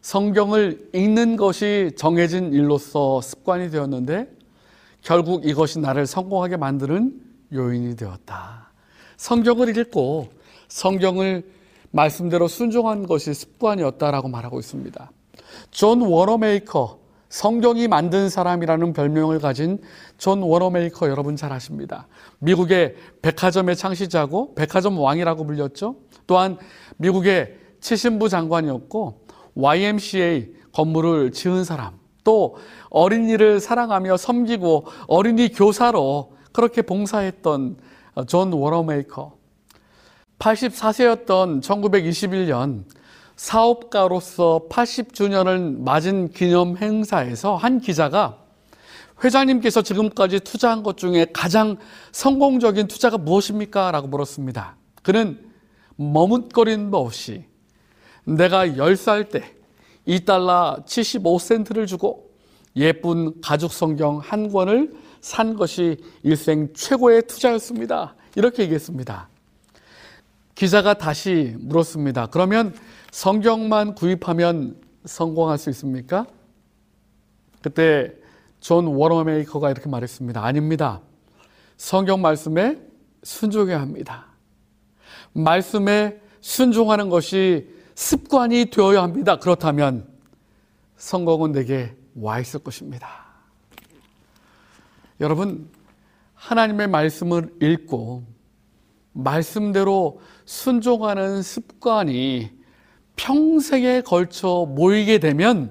성경을 0.00 0.90
읽는 0.94 1.36
것이 1.36 1.90
정해진 1.96 2.52
일로서 2.52 3.20
습관이 3.20 3.70
되었는데 3.70 4.30
결국 5.02 5.44
이것이 5.46 5.80
나를 5.80 6.06
성공하게 6.06 6.56
만드는 6.56 7.20
요인이 7.52 7.96
되었다. 7.96 8.70
성경을 9.16 9.76
읽고 9.76 10.28
성경을 10.68 11.50
말씀대로 11.90 12.48
순종한 12.48 13.06
것이 13.06 13.34
습관이었다라고 13.34 14.28
말하고 14.28 14.60
있습니다. 14.60 15.10
존 15.70 16.02
워너메이커, 16.02 16.97
성경이 17.28 17.88
만든 17.88 18.28
사람이라는 18.28 18.92
별명을 18.92 19.38
가진 19.38 19.78
존 20.16 20.42
워너메이커 20.42 21.08
여러분 21.10 21.36
잘 21.36 21.52
아십니다. 21.52 22.06
미국의 22.38 22.96
백화점의 23.22 23.76
창시자고 23.76 24.54
백화점 24.54 24.98
왕이라고 24.98 25.44
불렸죠. 25.44 25.96
또한 26.26 26.56
미국의 26.96 27.56
체신부 27.80 28.28
장관이었고 28.28 29.26
YMCA 29.54 30.54
건물을 30.72 31.32
지은 31.32 31.64
사람, 31.64 31.98
또 32.24 32.56
어린이를 32.90 33.60
사랑하며 33.60 34.16
섬기고 34.16 34.86
어린이 35.06 35.50
교사로 35.52 36.36
그렇게 36.52 36.82
봉사했던 36.82 37.76
존 38.26 38.52
워너메이커. 38.52 39.36
84세였던 40.38 41.62
1921년 41.62 42.84
사업가로서 43.38 44.66
80주년을 44.68 45.80
맞은 45.80 46.32
기념 46.32 46.76
행사에서 46.76 47.54
한 47.54 47.80
기자가 47.80 48.36
회장님께서 49.22 49.82
지금까지 49.82 50.40
투자한 50.40 50.82
것 50.82 50.96
중에 50.96 51.26
가장 51.32 51.76
성공적인 52.12 52.88
투자가 52.88 53.16
무엇입니까? 53.16 53.92
라고 53.92 54.08
물었습니다. 54.08 54.76
그는 55.02 55.40
머뭇거림도 55.96 56.98
없이 56.98 57.44
내가 58.24 58.66
10살 58.66 59.30
때 59.30 59.54
2달러 60.06 60.84
75센트를 60.84 61.86
주고 61.86 62.30
예쁜 62.74 63.40
가죽 63.40 63.72
성경 63.72 64.18
한 64.18 64.50
권을 64.50 64.92
산 65.20 65.54
것이 65.54 65.96
일생 66.24 66.72
최고의 66.74 67.22
투자였습니다. 67.28 68.16
이렇게 68.34 68.64
얘기했습니다. 68.64 69.28
기자가 70.58 70.94
다시 70.94 71.54
물었습니다. 71.60 72.26
그러면 72.26 72.74
성경만 73.10 73.94
구입하면 73.94 74.80
성공할 75.04 75.58
수 75.58 75.70
있습니까? 75.70 76.26
그때 77.62 78.12
존 78.60 78.86
워너메이커가 78.86 79.70
이렇게 79.70 79.88
말했습니다. 79.88 80.44
아닙니다. 80.44 81.00
성경 81.76 82.20
말씀에 82.20 82.78
순종해야 83.22 83.80
합니다. 83.80 84.26
말씀에 85.32 86.20
순종하는 86.40 87.08
것이 87.08 87.68
습관이 87.94 88.66
되어야 88.66 89.02
합니다. 89.02 89.38
그렇다면 89.38 90.06
성공은 90.96 91.52
내게 91.52 91.96
와 92.14 92.40
있을 92.40 92.60
것입니다. 92.60 93.08
여러분, 95.20 95.68
하나님의 96.34 96.88
말씀을 96.88 97.56
읽고 97.60 98.24
말씀대로 99.12 100.20
순종하는 100.44 101.42
습관이 101.42 102.57
평생에 103.18 104.00
걸쳐 104.00 104.66
모이게 104.66 105.18
되면 105.18 105.70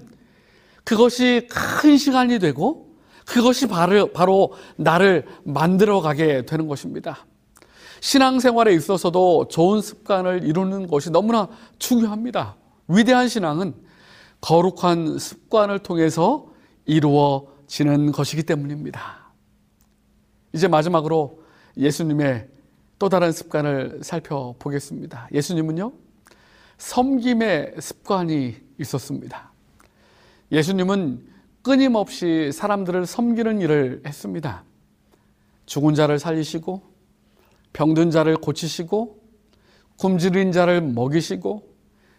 그것이 0.83 1.47
큰 1.49 1.97
시간이 1.97 2.37
되고 2.37 2.87
그것이 3.25 3.67
바로, 3.67 4.11
바로 4.13 4.53
나를 4.75 5.25
만들어 5.43 6.01
가게 6.01 6.45
되는 6.45 6.67
것입니다. 6.67 7.25
신앙생활에 7.99 8.73
있어서도 8.73 9.47
좋은 9.47 9.81
습관을 9.81 10.43
이루는 10.43 10.87
것이 10.87 11.09
너무나 11.09 11.49
중요합니다. 11.79 12.55
위대한 12.87 13.27
신앙은 13.27 13.73
거룩한 14.39 15.17
습관을 15.17 15.79
통해서 15.79 16.47
이루어지는 16.85 18.11
것이기 18.11 18.43
때문입니다. 18.43 19.31
이제 20.53 20.67
마지막으로 20.67 21.41
예수님의 21.75 22.47
또 22.99 23.09
다른 23.09 23.31
습관을 23.31 23.99
살펴보겠습니다. 24.03 25.27
예수님은요, 25.33 25.91
섬김의 26.77 27.75
습관이 27.79 28.55
있었습니다. 28.79 29.51
예수님은 30.51 31.25
끊임없이 31.61 32.51
사람들을 32.53 33.05
섬기는 33.05 33.61
일을 33.61 34.03
했습니다. 34.05 34.63
죽은 35.65 35.95
자를 35.95 36.19
살리시고, 36.19 36.81
병든 37.73 38.11
자를 38.11 38.37
고치시고, 38.37 39.21
굶주린 39.97 40.51
자를 40.51 40.81
먹이시고, 40.81 41.67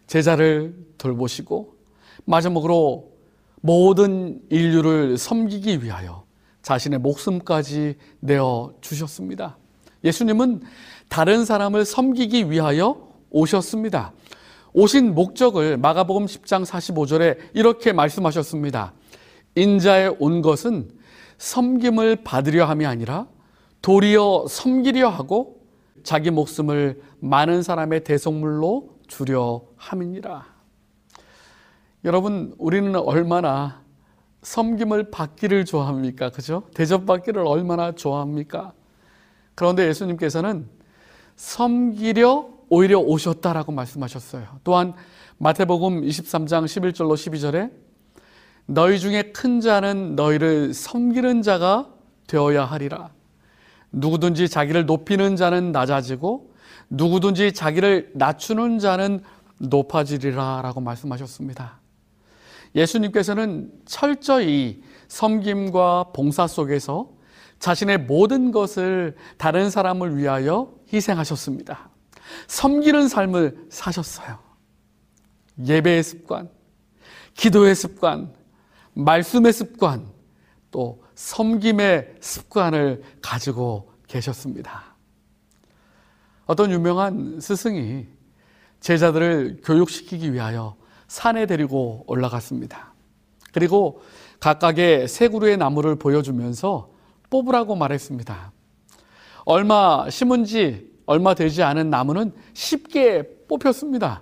제자를 0.07 0.75
돌보시고, 0.99 1.77
마지막으로 2.25 3.13
모든 3.61 4.43
인류를 4.51 5.17
섬기기 5.17 5.83
위하여 5.83 6.25
자신의 6.63 6.99
목숨까지 6.99 7.97
내어 8.21 8.75
주셨습니다. 8.81 9.57
예수님은 10.05 10.63
다른 11.09 11.45
사람을 11.45 11.85
섬기기 11.85 12.51
위하여 12.51 13.09
오셨습니다. 13.31 14.13
오신 14.81 15.17
목적을 15.17 15.77
마가복음 15.77 16.27
10장 16.27 16.65
45절에 16.65 17.37
이렇게 17.53 17.93
말씀하셨습니다. 17.93 18.93
인자에 19.57 20.07
온 20.21 20.41
것은 20.41 20.89
섬김을 21.39 22.23
받으려 22.23 22.65
함이 22.65 22.87
아니라 22.87 23.27
도리어 23.83 24.45
섬기려 24.49 25.09
하고 25.09 25.67
자기 26.05 26.31
목숨을 26.31 27.03
많은 27.19 27.65
사람의 27.65 28.05
대속물로 28.05 28.91
주려 29.09 29.63
함이니라. 29.75 30.47
여러분, 32.05 32.55
우리는 32.57 32.95
얼마나 32.95 33.83
섬김을 34.43 35.11
받기를 35.11 35.65
좋아합니까? 35.65 36.31
그죠? 36.31 36.63
대접받기를 36.75 37.45
얼마나 37.45 37.91
좋아합니까? 37.97 38.75
그런데 39.57 39.89
예수님께서는 39.89 40.69
섬기려 41.35 42.58
오히려 42.69 42.99
오셨다라고 42.99 43.73
말씀하셨어요. 43.73 44.61
또한 44.65 44.95
마태복음 45.39 46.03
23장 46.03 46.65
11절로 46.65 47.15
12절에 47.15 47.71
너희 48.67 48.99
중에 48.99 49.33
큰 49.33 49.61
자는 49.61 50.15
너희를 50.15 50.75
섬기는 50.75 51.43
자가 51.43 51.89
되어야 52.27 52.65
하리라. 52.65 53.11
누구든지 53.91 54.49
자기를 54.49 54.85
높이는 54.85 55.37
자는 55.37 55.73
낮아지고 55.73 56.53
누구든지 56.91 57.53
자기를 57.53 58.13
낮추는 58.15 58.79
자는 58.79 59.21
높아지리라 59.59 60.61
라고 60.63 60.81
말씀하셨습니다. 60.81 61.81
예수님께서는 62.75 63.73
철저히 63.87 64.83
섬김과 65.09 66.13
봉사 66.15 66.47
속에서 66.47 67.11
자신의 67.59 67.99
모든 68.03 68.53
것을 68.53 69.17
다른 69.37 69.71
사람을 69.71 70.17
위하여 70.17 70.75
희생하셨습니다. 70.93 71.91
섬기는 72.47 73.09
삶을 73.09 73.67
사셨어요. 73.71 74.39
예배의 75.65 76.03
습관, 76.03 76.51
기도의 77.35 77.75
습관, 77.75 78.33
말씀의 78.95 79.53
습관, 79.53 80.07
또 80.71 81.03
섬김의 81.15 82.17
습관을 82.21 83.03
가지고 83.21 83.93
계셨습니다. 84.07 84.97
어떤 86.47 86.71
유명한 86.71 87.41
스승이 87.41 88.07
제자들을 88.81 89.61
교육시키기 89.65 90.33
위하여 90.33 90.77
산에 91.09 91.47
데리고 91.47 92.05
올라갔습니다. 92.07 92.95
그리고 93.53 94.03
각각의 94.41 95.09
세 95.09 95.29
그루의 95.29 95.57
나무를 95.57 95.97
보여주면서 95.97 96.91
뽑으라고 97.31 97.77
말했습니다. 97.77 98.53
얼마 99.45 100.09
심은 100.11 100.45
지 100.45 100.88
얼마 101.09 101.33
되지 101.33 101.63
않은 101.63 101.89
나무는 101.89 102.33
쉽게 102.53 103.47
뽑혔습니다. 103.49 104.21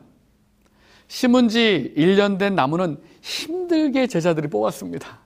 심은 1.08 1.48
지 1.48 1.92
1년 1.96 2.38
된 2.38 2.54
나무는 2.54 2.98
힘들게 3.22 4.06
제자들이 4.06 4.46
뽑았습니다. 4.46 5.18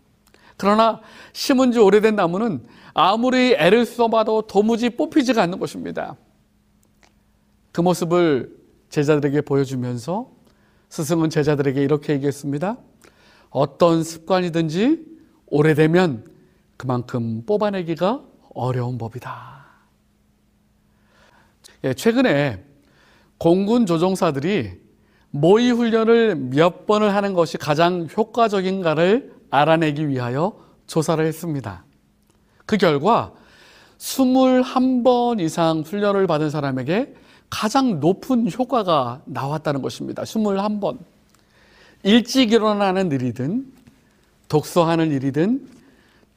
그러나 0.57 1.03
심은 1.35 1.73
지 1.73 1.79
오래된 1.79 2.17
나무는 2.17 2.65
아무리 2.95 3.53
애를 3.53 3.85
써봐도 3.85 4.41
도무지 4.43 4.89
뽑히지가 4.89 5.43
않는 5.43 5.59
것입니다. 5.59 6.17
그 7.73 7.83
모습을 7.83 8.57
제자들에게 8.89 9.43
보여주면서 9.43 10.31
스승은 10.89 11.29
제자들에게 11.29 11.83
이렇게 11.83 12.15
얘기했습니다. 12.15 12.79
어떤 13.51 14.03
습관이든지 14.03 15.05
오래되면 15.45 16.25
그만큼 16.79 17.45
뽑아내기가 17.45 18.25
어려운 18.55 18.97
법이다. 18.97 19.60
예, 21.85 21.95
최근에 21.95 22.63
공군 23.39 23.87
조종사들이 23.87 24.79
모의 25.31 25.71
훈련을 25.71 26.37
몇 26.37 26.87
번을 26.87 27.15
하는 27.15 27.35
것이 27.35 27.57
가장 27.57 28.07
효과적인가를 28.15 29.33
알아내기 29.51 30.09
위하여 30.09 30.59
조사를 30.87 31.25
했습니다. 31.25 31.85
그 32.67 32.77
결과 32.77 33.33
21번 33.99 35.41
이상 35.41 35.81
훈련을 35.81 36.27
받은 36.27 36.51
사람에게 36.51 37.15
가장 37.49 38.01
높은 38.01 38.51
효과가 38.51 39.23
나왔다는 39.25 39.83
것입니다. 39.83 40.23
21번. 40.23 40.99
일찍 42.03 42.53
일어나는 42.53 43.13
일이든, 43.13 43.73
독서하는 44.49 45.13
일이든, 45.13 45.69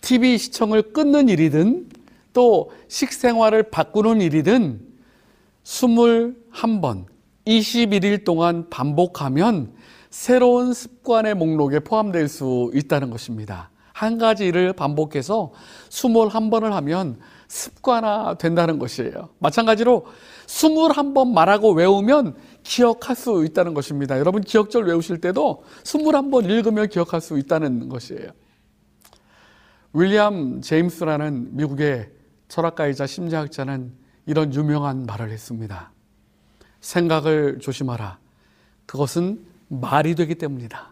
TV 0.01 0.37
시청을 0.37 0.93
끊는 0.93 1.29
일이든, 1.29 1.89
또 2.33 2.71
식생활을 2.89 3.69
바꾸는 3.69 4.21
일이든, 4.21 4.92
21번, 5.63 7.05
21일 7.45 8.23
동안 8.23 8.69
반복하면 8.69 9.73
새로운 10.09 10.73
습관의 10.73 11.35
목록에 11.35 11.79
포함될 11.79 12.27
수 12.27 12.71
있다는 12.73 13.09
것입니다. 13.09 13.71
한 13.93 14.17
가지 14.17 14.45
일을 14.45 14.73
반복해서 14.73 15.51
21번을 15.89 16.71
하면 16.71 17.19
습관화 17.47 18.35
된다는 18.35 18.79
것이에요. 18.79 19.29
마찬가지로 19.39 20.05
21번 20.47 21.31
말하고 21.31 21.71
외우면 21.73 22.35
기억할 22.63 23.15
수 23.15 23.45
있다는 23.45 23.73
것입니다. 23.73 24.17
여러분 24.19 24.41
기억절 24.41 24.85
외우실 24.85 25.21
때도 25.21 25.63
21번 25.83 26.49
읽으면 26.49 26.89
기억할 26.89 27.21
수 27.21 27.37
있다는 27.37 27.89
것이에요. 27.89 28.29
윌리엄 29.93 30.61
제임스라는 30.61 31.55
미국의 31.55 32.09
철학가이자 32.47 33.05
심리학자는 33.05 34.02
이런 34.25 34.53
유명한 34.53 35.05
말을 35.05 35.31
했습니다. 35.31 35.91
생각을 36.79 37.59
조심하라. 37.59 38.19
그것은 38.85 39.45
말이 39.67 40.15
되기 40.15 40.35
때문이다. 40.35 40.89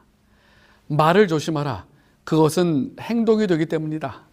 말을 0.88 1.28
조심하라. 1.28 1.86
그것은 2.24 2.96
행동이 3.00 3.48
되기 3.48 3.66
때문이다. 3.66 4.24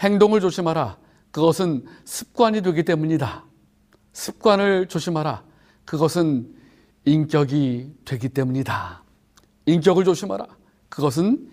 행동을 0.00 0.40
조심하라. 0.40 0.96
그것은 1.30 1.84
습관이 2.04 2.62
되기 2.62 2.84
때문이다. 2.84 3.44
습관을 4.12 4.88
조심하라. 4.88 5.44
그것은 5.84 6.54
인격이 7.04 7.94
되기 8.04 8.28
때문이다. 8.28 9.02
인격을 9.66 10.04
조심하라. 10.04 10.46
그것은 10.88 11.50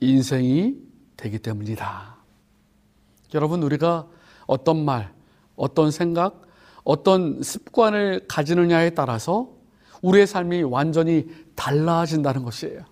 인생이 0.00 0.76
되기 1.16 1.38
때문이다. 1.38 2.16
여러분, 3.34 3.62
우리가 3.62 4.06
어떤 4.46 4.84
말, 4.84 5.12
어떤 5.56 5.90
생각, 5.90 6.42
어떤 6.84 7.42
습관을 7.42 8.26
가지느냐에 8.28 8.90
따라서 8.90 9.48
우리의 10.02 10.26
삶이 10.26 10.62
완전히 10.62 11.26
달라진다는 11.54 12.44
것이에요. 12.44 12.82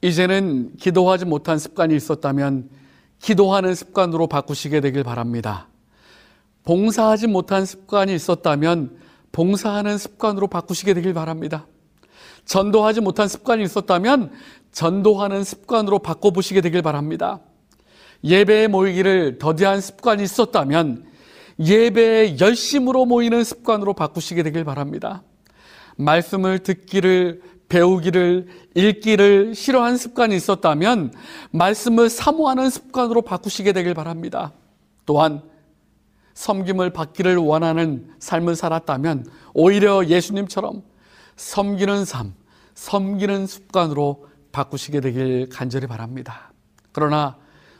이제는 0.00 0.76
기도하지 0.76 1.24
못한 1.24 1.58
습관이 1.58 1.94
있었다면 1.94 2.70
기도하는 3.20 3.74
습관으로 3.74 4.28
바꾸시게 4.28 4.80
되길 4.80 5.02
바랍니다. 5.02 5.66
봉사하지 6.64 7.26
못한 7.26 7.66
습관이 7.66 8.14
있었다면 8.14 8.96
봉사하는 9.32 9.98
습관으로 9.98 10.46
바꾸시게 10.46 10.94
되길 10.94 11.14
바랍니다. 11.14 11.66
전도하지 12.44 13.00
못한 13.00 13.28
습관이 13.28 13.62
있었다면 13.64 14.32
전도하는 14.72 15.44
습관으로 15.44 15.98
바꿔보시게 15.98 16.60
되길 16.60 16.82
바랍니다. 16.82 17.40
예배에 18.24 18.68
모이기를 18.68 19.38
더디한 19.38 19.80
습관이 19.80 20.22
있었다면 20.22 21.06
예배에 21.60 22.38
열심으로 22.38 23.06
모이는 23.06 23.44
습관으로 23.44 23.94
바꾸시게 23.94 24.42
되길 24.42 24.64
바랍니다. 24.64 25.22
말씀을 25.96 26.60
듣기를 26.60 27.42
배우기를 27.68 28.46
읽기를 28.74 29.54
싫어한 29.54 29.96
습관이 29.96 30.34
있었다면 30.36 31.12
말씀을 31.50 32.08
사모하는 32.08 32.70
습관으로 32.70 33.22
바꾸시게 33.22 33.72
되길 33.72 33.94
바랍니다. 33.94 34.52
또한 35.04 35.42
섬김을 36.34 36.90
받기를 36.90 37.36
원하는 37.36 38.10
삶을 38.20 38.54
살았다면 38.54 39.26
오히려 39.54 40.06
예수님처럼 40.06 40.82
섬기는 41.36 42.04
삶, 42.04 42.32
섬기는 42.74 43.46
습관으로 43.46 44.26
바꾸시게 44.52 45.00
되길 45.00 45.48
간절히 45.50 45.86
바랍니다. 45.86 46.52
그러나 46.92 47.36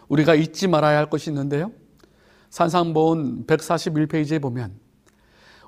우리가 0.08 0.34
잊지 0.34 0.68
말아야 0.68 0.98
할 0.98 1.10
것이 1.10 1.30
있는데요. 1.30 1.72
산상본 2.50 3.46
141페이지에 3.46 4.40
보면 4.40 4.72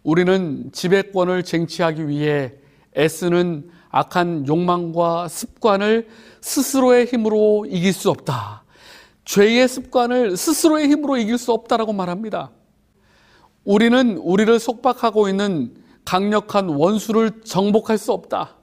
우리는 0.02 0.70
지배권을 0.72 1.42
쟁취하기 1.42 2.08
위해 2.08 2.54
애쓰는 2.96 3.70
악한 3.90 4.46
욕망과 4.46 5.28
습관을 5.28 6.08
스스로의 6.40 7.06
힘으로 7.06 7.66
이길 7.68 7.92
수 7.92 8.10
없다. 8.10 8.64
죄의 9.24 9.68
습관을 9.68 10.36
스스로의 10.36 10.88
힘으로 10.88 11.16
이길 11.18 11.38
수 11.38 11.52
없다라고 11.52 11.92
말합니다. 11.92 12.50
우리는 13.64 14.16
우리를 14.16 14.58
속박하고 14.58 15.28
있는 15.28 15.74
강력한 16.04 16.68
원수를 16.68 17.42
정복할 17.42 17.98
수 17.98 18.12
없다. 18.12 18.56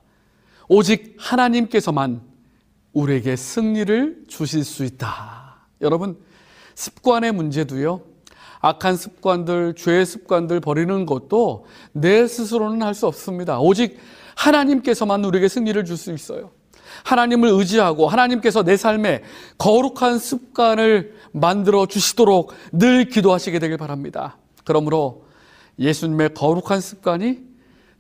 오직 0.68 1.16
하나님께서만 1.20 2.22
우리에게 2.94 3.36
승리를 3.36 4.26
주실 4.28 4.64
수 4.64 4.84
있다. 4.84 5.37
여러분, 5.82 6.18
습관의 6.76 7.32
문제도요. 7.32 8.02
악한 8.60 8.98
습관들, 8.98 9.76
죄의 9.76 10.06
습관들 10.06 10.60
버리는 10.60 11.06
것도 11.06 11.66
내 11.92 12.28
스스로는 12.28 12.82
할 12.82 12.94
수 12.94 13.08
없습니다. 13.08 13.60
오직 13.60 14.00
하나님께서만 14.36 15.24
우리에게 15.26 15.48
승리를 15.48 15.84
줄 15.86 15.98
수 15.98 16.12
있어요. 16.14 16.52
하나님을 17.04 17.50
의지하고 17.50 18.08
하나님께서 18.08 18.64
내 18.64 18.78
삶에 18.78 19.22
거룩한 19.58 20.18
습관을 20.20 21.16
만들어 21.32 21.86
주시도록 21.86 22.54
늘 22.72 23.06
기도하시게 23.06 23.60
되길 23.60 23.78
바랍니다. 23.78 24.38
그러므로 24.64 25.26
예수님의 25.78 26.34
거룩한 26.34 26.82
습관이 26.82 27.46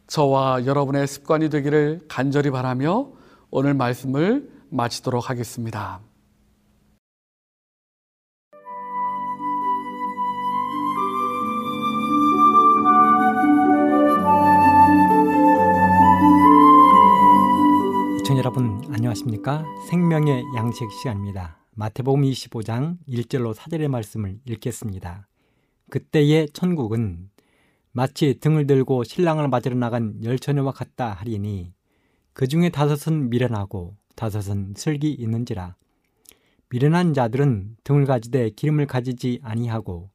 저와 0.07 0.65
여러분의 0.65 1.05
습관이 1.05 1.49
되기를 1.49 2.01
간절히 2.07 2.49
바라며 2.49 3.09
오늘 3.51 3.73
말씀을 3.73 4.49
마치도록 4.69 5.30
하겠습니다. 5.30 6.07
청자 18.28 18.39
여러분 18.39 18.82
안녕하십니까? 18.91 19.63
생명의 19.89 20.43
양식 20.57 20.91
시간입니다. 20.91 21.59
마태복음 21.75 22.23
25장 22.23 22.97
1절로 23.07 23.53
4절의 23.53 23.88
말씀을 23.88 24.38
읽겠습니다. 24.43 25.30
그때의 25.89 26.49
천국은 26.51 27.30
마치 27.93 28.38
등을 28.38 28.67
들고 28.67 29.05
신랑을 29.05 29.47
맞으러 29.47 29.75
나간 29.75 30.21
열 30.25 30.38
처녀와 30.39 30.73
같다 30.73 31.13
하리니 31.13 31.71
그 32.34 32.49
중에 32.49 32.67
다섯은 32.67 33.30
미련하고 33.30 33.95
다섯은 34.17 34.73
슬기 34.75 35.13
있는지라 35.13 35.78
미련한 36.67 37.13
자들은 37.13 37.78
등을 37.86 38.03
가지되 38.03 38.49
기름을 38.49 38.88
가지지 38.88 39.39
아니하고 39.41 40.09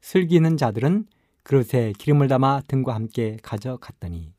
슬기 0.00 0.34
있는 0.34 0.56
자들은 0.56 1.06
그릇에 1.44 1.92
기름을 1.96 2.26
담아 2.26 2.62
등과 2.66 2.92
함께 2.92 3.36
가져갔더니 3.40 4.32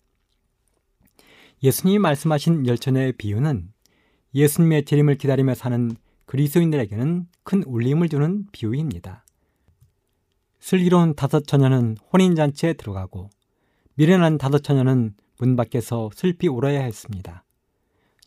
예수님이 1.64 1.98
말씀하신 2.00 2.68
열처녀의 2.68 3.14
비유는 3.14 3.70
예수님의 4.36 4.84
재림을 4.84 5.16
기다리며 5.16 5.54
사는 5.56 5.96
그리스도인들에게는 6.26 7.28
큰 7.44 7.64
울림을 7.64 8.10
주는 8.10 8.46
비유입니다. 8.52 9.26
슬기로운 10.60 11.16
다섯 11.16 11.48
처녀는 11.48 11.98
혼인잔치에 12.12 12.74
들어가고 12.74 13.30
미련한 13.96 14.38
다섯 14.38 14.60
처녀는 14.60 15.14
문 15.40 15.56
밖에서 15.56 16.10
슬피 16.14 16.48
울어야 16.48 16.82
했습니다. 16.82 17.46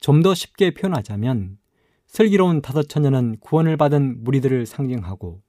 좀 0.01 0.22
더 0.22 0.34
쉽게 0.34 0.72
표현하자면 0.72 1.59
슬기로운 2.07 2.62
다섯 2.62 2.89
처녀는 2.89 3.37
구원을 3.41 3.76
받은 3.76 4.22
무리들을 4.24 4.64
상징하고 4.64 5.43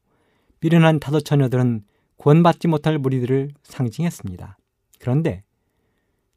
미련한 0.60 1.00
다섯 1.00 1.22
처녀들은 1.22 1.86
구원받지 2.18 2.68
못할 2.68 2.98
무리들을 2.98 3.52
상징했습니다. 3.64 4.58
그런데 5.00 5.44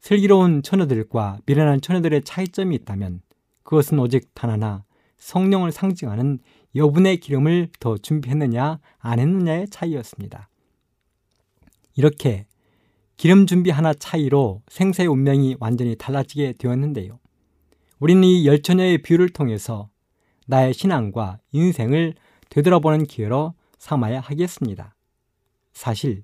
슬기로운 0.01 0.63
처녀들과 0.63 1.39
미련한 1.45 1.79
처녀들의 1.79 2.23
차이점이 2.23 2.75
있다면 2.75 3.21
그것은 3.63 3.99
오직 3.99 4.33
단 4.33 4.49
하나 4.49 4.83
성령을 5.17 5.71
상징하는 5.71 6.39
여분의 6.75 7.17
기름을 7.17 7.69
더 7.79 7.97
준비했느냐 7.97 8.79
안 8.97 9.19
했느냐의 9.19 9.67
차이였습니다. 9.69 10.49
이렇게 11.95 12.47
기름 13.15 13.45
준비 13.45 13.69
하나 13.69 13.93
차이로 13.93 14.63
생사의 14.67 15.07
운명이 15.07 15.57
완전히 15.59 15.95
달라지게 15.95 16.53
되었는데요. 16.57 17.19
우리는 17.99 18.23
이 18.23 18.47
열처녀의 18.47 19.03
비유를 19.03 19.29
통해서 19.29 19.89
나의 20.47 20.73
신앙과 20.73 21.37
인생을 21.51 22.15
되돌아보는 22.49 23.05
기회로 23.05 23.53
삼아야 23.77 24.19
하겠습니다. 24.19 24.95
사실 25.73 26.23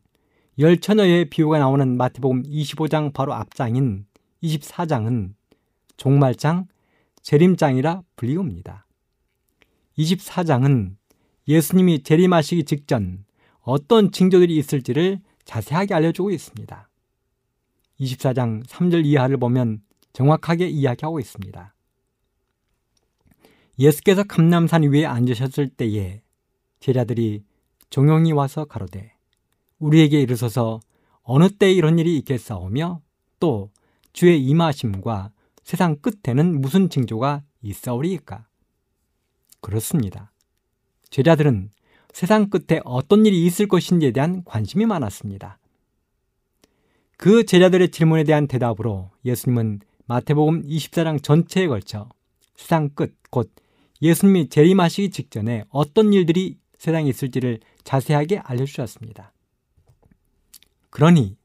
열 0.59 0.79
처녀의 0.79 1.29
비유가 1.29 1.59
나오는 1.59 1.97
마태복음 1.97 2.41
25장 2.43 3.13
바로 3.13 3.33
앞장인 3.35 4.07
24장은 4.41 5.35
종말장, 5.97 6.67
재림장이라 7.21 8.01
불리웁니다. 8.15 8.87
24장은 9.99 10.95
예수님이 11.47 12.01
재림하시기 12.01 12.63
직전 12.63 13.25
어떤 13.61 14.11
징조들이 14.11 14.57
있을지를 14.57 15.19
자세하게 15.45 15.93
알려주고 15.93 16.31
있습니다. 16.31 16.89
24장 17.99 18.65
3절 18.65 19.05
이하를 19.05 19.37
보면 19.37 19.81
정확하게 20.13 20.69
이야기하고 20.69 21.19
있습니다. 21.19 21.75
예수께서 23.77 24.23
감남산 24.23 24.83
위에 24.83 25.05
앉으셨을 25.05 25.69
때에 25.69 26.21
제자들이 26.79 27.43
종용이 27.91 28.31
와서 28.31 28.65
가로되 28.65 29.16
우리에게 29.79 30.21
이르소서 30.21 30.79
어느 31.23 31.49
때 31.49 31.71
이런 31.71 31.99
일이 31.99 32.17
있겠사오며 32.17 33.01
또 33.39 33.69
주의 34.13 34.43
임하심과 34.43 35.31
세상 35.63 35.97
끝에는 35.97 36.61
무슨 36.61 36.89
징조가 36.89 37.43
있사오리이까? 37.61 38.47
그렇습니다. 39.61 40.31
제자들은 41.09 41.71
세상 42.13 42.49
끝에 42.49 42.79
어떤 42.85 43.25
일이 43.25 43.45
있을 43.45 43.67
것인지에 43.67 44.11
대한 44.11 44.43
관심이 44.45 44.85
많았습니다. 44.85 45.59
그 47.17 47.45
제자들의 47.45 47.89
질문에 47.89 48.23
대한 48.23 48.47
대답으로 48.47 49.11
예수님은 49.25 49.81
마태복음 50.05 50.63
24장 50.63 51.21
전체에 51.21 51.67
걸쳐 51.67 52.09
세상 52.55 52.89
끝, 52.89 53.15
곧 53.29 53.51
예수님이 54.01 54.49
재림하시기 54.49 55.09
직전에 55.09 55.65
어떤 55.69 56.13
일들이 56.13 56.57
세상에 56.77 57.09
있을지를 57.09 57.59
자세하게 57.83 58.39
알려주셨습니다. 58.39 59.33
그러니 60.89 61.37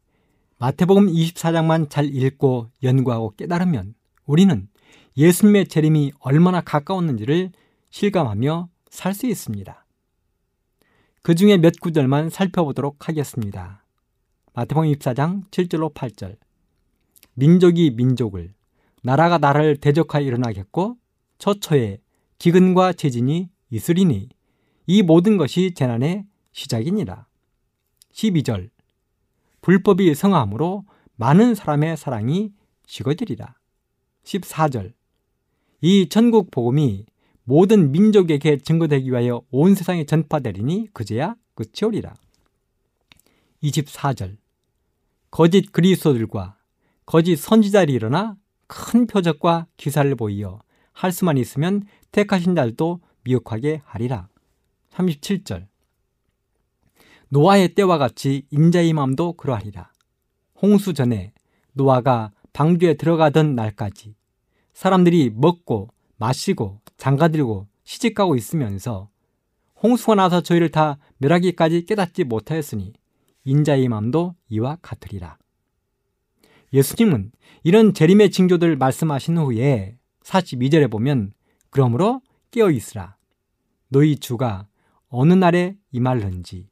마태복음 0.58 1.06
24장만 1.06 1.90
잘 1.90 2.06
읽고 2.06 2.70
연구하고 2.82 3.34
깨달으면 3.36 3.94
우리는 4.26 4.68
예수님의 5.16 5.66
재림이 5.68 6.12
얼마나 6.20 6.60
가까웠는지를 6.60 7.52
실감하며 7.90 8.68
살 8.90 9.14
수 9.14 9.26
있습니다. 9.26 9.86
그 11.22 11.34
중에 11.34 11.56
몇 11.56 11.74
구절만 11.80 12.30
살펴보도록 12.30 13.08
하겠습니다. 13.08 13.84
마태복음 14.54 14.90
24장 14.92 15.48
7절로 15.50 15.94
8절 15.94 16.36
민족이 17.34 17.92
민족을 17.92 18.54
나라가 19.02 19.38
나라를 19.38 19.76
대적하여 19.76 20.22
일어나겠고 20.24 20.96
처처에 21.38 21.98
기근과 22.38 22.92
재진이 22.92 23.48
있으리니 23.70 24.28
이 24.86 25.02
모든 25.02 25.36
것이 25.36 25.74
재난의 25.74 26.26
시작이니라. 26.52 27.26
12절 28.12 28.70
불법이 29.62 30.14
성함으로 30.14 30.84
많은 31.16 31.54
사람의 31.54 31.96
사랑이 31.96 32.52
식어지리라. 32.86 33.54
14절 34.24 34.92
이 35.80 36.08
전국 36.08 36.50
복음이 36.50 37.06
모든 37.44 37.90
민족에게 37.90 38.58
증거되기 38.58 39.10
위하여 39.10 39.42
온 39.50 39.74
세상에 39.74 40.04
전파되리니 40.04 40.88
그제야 40.92 41.36
끝이 41.54 41.86
오리라. 41.86 42.14
24절 43.62 44.36
거짓 45.30 45.72
그리스도들과 45.72 46.56
거짓 47.06 47.36
선지자들이 47.36 47.92
일어나 47.92 48.36
큰 48.66 49.06
표적과 49.06 49.66
기사를 49.76 50.12
보이어 50.16 50.60
할 50.92 51.12
수만 51.12 51.38
있으면 51.38 51.84
택하신 52.10 52.54
자들도 52.56 53.00
미혹하게 53.24 53.82
하리라. 53.84 54.28
37절 54.90 55.71
노아의 57.32 57.74
때와 57.74 57.96
같이 57.96 58.44
인자의 58.50 58.92
마음도 58.92 59.32
그러하리라. 59.32 59.90
홍수 60.60 60.92
전에 60.92 61.32
노아가 61.72 62.30
방주에 62.52 62.92
들어가던 62.92 63.54
날까지 63.54 64.14
사람들이 64.74 65.30
먹고 65.34 65.88
마시고 66.18 66.82
장가들고 66.98 67.68
시집가고 67.84 68.36
있으면서 68.36 69.08
홍수가 69.82 70.16
나서 70.16 70.42
저희를 70.42 70.70
다 70.70 70.98
멸하기까지 71.16 71.86
깨닫지 71.86 72.24
못하였으니 72.24 72.92
인자의 73.44 73.88
마음도 73.88 74.34
이와 74.50 74.76
같으리라. 74.82 75.38
예수님은 76.74 77.32
이런 77.64 77.94
재림의 77.94 78.30
징조들 78.30 78.76
말씀하신 78.76 79.38
후에 79.38 79.96
42절에 80.22 80.90
보면 80.90 81.32
그러므로 81.70 82.20
깨어 82.50 82.70
있으라. 82.70 83.16
너희 83.88 84.16
주가 84.16 84.66
어느 85.08 85.32
날에 85.32 85.78
임할는지 85.92 86.71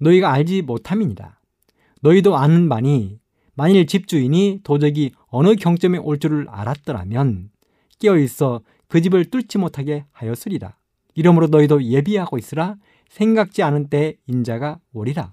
너희가 0.00 0.32
알지 0.32 0.62
못함이니라. 0.62 1.38
너희도 2.02 2.36
아는 2.36 2.68
바니 2.68 3.20
만일 3.54 3.86
집주인이 3.86 4.60
도적이 4.62 5.12
어느 5.28 5.54
경점에 5.54 5.98
올 5.98 6.18
줄을 6.18 6.46
알았더라면 6.48 7.50
깨어 7.98 8.18
있어 8.18 8.62
그 8.88 9.00
집을 9.00 9.26
뚫지 9.26 9.58
못하게 9.58 10.04
하였으리라. 10.12 10.74
이러므로 11.14 11.48
너희도 11.48 11.84
예비하고 11.84 12.38
있으라 12.38 12.76
생각지 13.08 13.62
않은 13.62 13.88
때 13.88 14.16
인자가 14.26 14.80
오리라. 14.92 15.32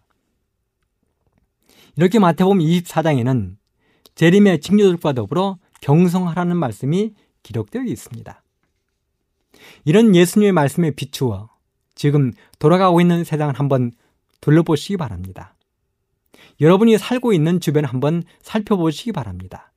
이렇게 1.95 2.19
마태복음 2.19 2.59
24장에는 2.59 3.55
재림의 4.15 4.61
징조들과 4.61 5.13
더불어 5.13 5.57
경성하라는 5.81 6.57
말씀이 6.57 7.13
기록되어 7.43 7.83
있습니다. 7.83 8.43
이런 9.85 10.15
예수님의 10.15 10.51
말씀에 10.51 10.91
비추어 10.91 11.49
지금 11.95 12.33
돌아가고 12.59 13.01
있는 13.01 13.23
세상을 13.23 13.57
한번 13.57 13.91
둘러보시기 14.41 14.97
바랍니다. 14.97 15.55
여러분이 16.59 16.97
살고 16.97 17.33
있는 17.33 17.59
주변을 17.59 17.89
한번 17.89 18.23
살펴보시기 18.41 19.11
바랍니다. 19.11 19.71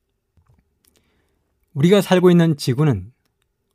우리가 1.73 2.01
살고 2.01 2.31
있는 2.31 2.57
지구는 2.57 3.11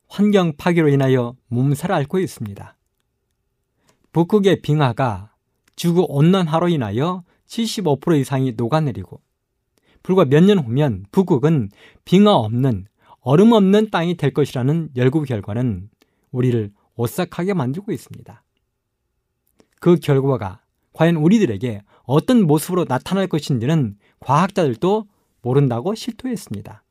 환경 0.08 0.56
파괴로 0.56 0.88
인하여 0.88 1.36
몸살을 1.48 1.94
앓고 1.94 2.18
있습니다. 2.18 2.76
북극의 4.12 4.62
빙하가 4.62 5.32
지구 5.76 6.06
온난화로 6.08 6.68
인하여 6.68 7.24
75% 7.46 8.18
이상이 8.20 8.52
녹아내리고 8.56 9.20
불과 10.02 10.24
몇 10.24 10.44
년 10.44 10.58
후면 10.58 11.04
북극은 11.10 11.70
빙하 12.04 12.32
없는 12.34 12.86
얼음 13.20 13.52
없는 13.52 13.90
땅이 13.90 14.16
될 14.16 14.32
것이라는 14.32 14.90
연구 14.96 15.22
결과는 15.22 15.90
우리를 16.30 16.72
오싹하게 16.94 17.54
만들고 17.54 17.92
있습니다. 17.92 18.42
그 19.80 19.96
결과가 19.96 20.60
과연 20.96 21.16
우리들에게 21.16 21.82
어떤 22.04 22.46
모습으로 22.46 22.86
나타날 22.88 23.26
것인지는 23.26 23.98
과학자들도 24.20 25.06
모른다고 25.42 25.94
실토했습니다. 25.94 26.82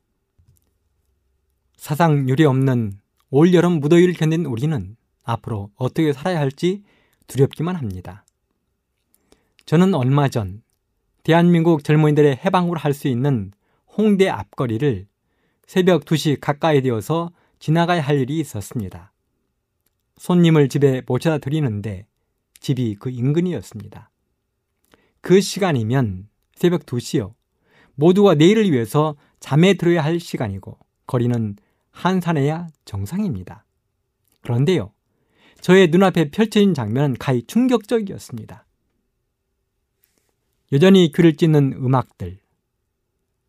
사상 1.76 2.28
유례 2.28 2.44
없는 2.44 3.00
올여름 3.30 3.80
무더위를 3.80 4.14
견딘 4.14 4.46
우리는 4.46 4.96
앞으로 5.24 5.72
어떻게 5.74 6.12
살아야 6.12 6.38
할지 6.38 6.84
두렵기만 7.26 7.74
합니다. 7.74 8.24
저는 9.64 9.92
얼마 9.94 10.28
전 10.28 10.62
대한민국 11.24 11.82
젊은이들의 11.82 12.42
해방을 12.44 12.78
할수 12.78 13.08
있는 13.08 13.50
홍대 13.88 14.28
앞거리를 14.28 15.08
새벽 15.66 16.04
2시 16.04 16.38
가까이 16.40 16.80
되어서 16.80 17.32
지나가야 17.58 18.00
할 18.00 18.20
일이 18.20 18.38
있었습니다. 18.38 19.12
손님을 20.18 20.68
집에 20.68 21.02
모셔다 21.08 21.38
드리는데 21.38 22.06
집이 22.60 22.96
그 22.98 23.10
인근이었습니다. 23.10 24.10
그 25.20 25.40
시간이면 25.40 26.28
새벽 26.54 26.86
2시요. 26.86 27.34
모두가 27.94 28.34
내일을 28.34 28.70
위해서 28.70 29.16
잠에 29.40 29.74
들어야 29.74 30.04
할 30.04 30.20
시간이고 30.20 30.78
거리는 31.06 31.56
한산해야 31.90 32.68
정상입니다. 32.84 33.64
그런데요. 34.42 34.92
저의 35.60 35.88
눈앞에 35.88 36.30
펼쳐진 36.30 36.74
장면은 36.74 37.16
가히 37.18 37.42
충격적이었습니다. 37.46 38.66
여전히 40.72 41.10
귀를 41.12 41.36
찢는 41.36 41.74
음악들, 41.74 42.38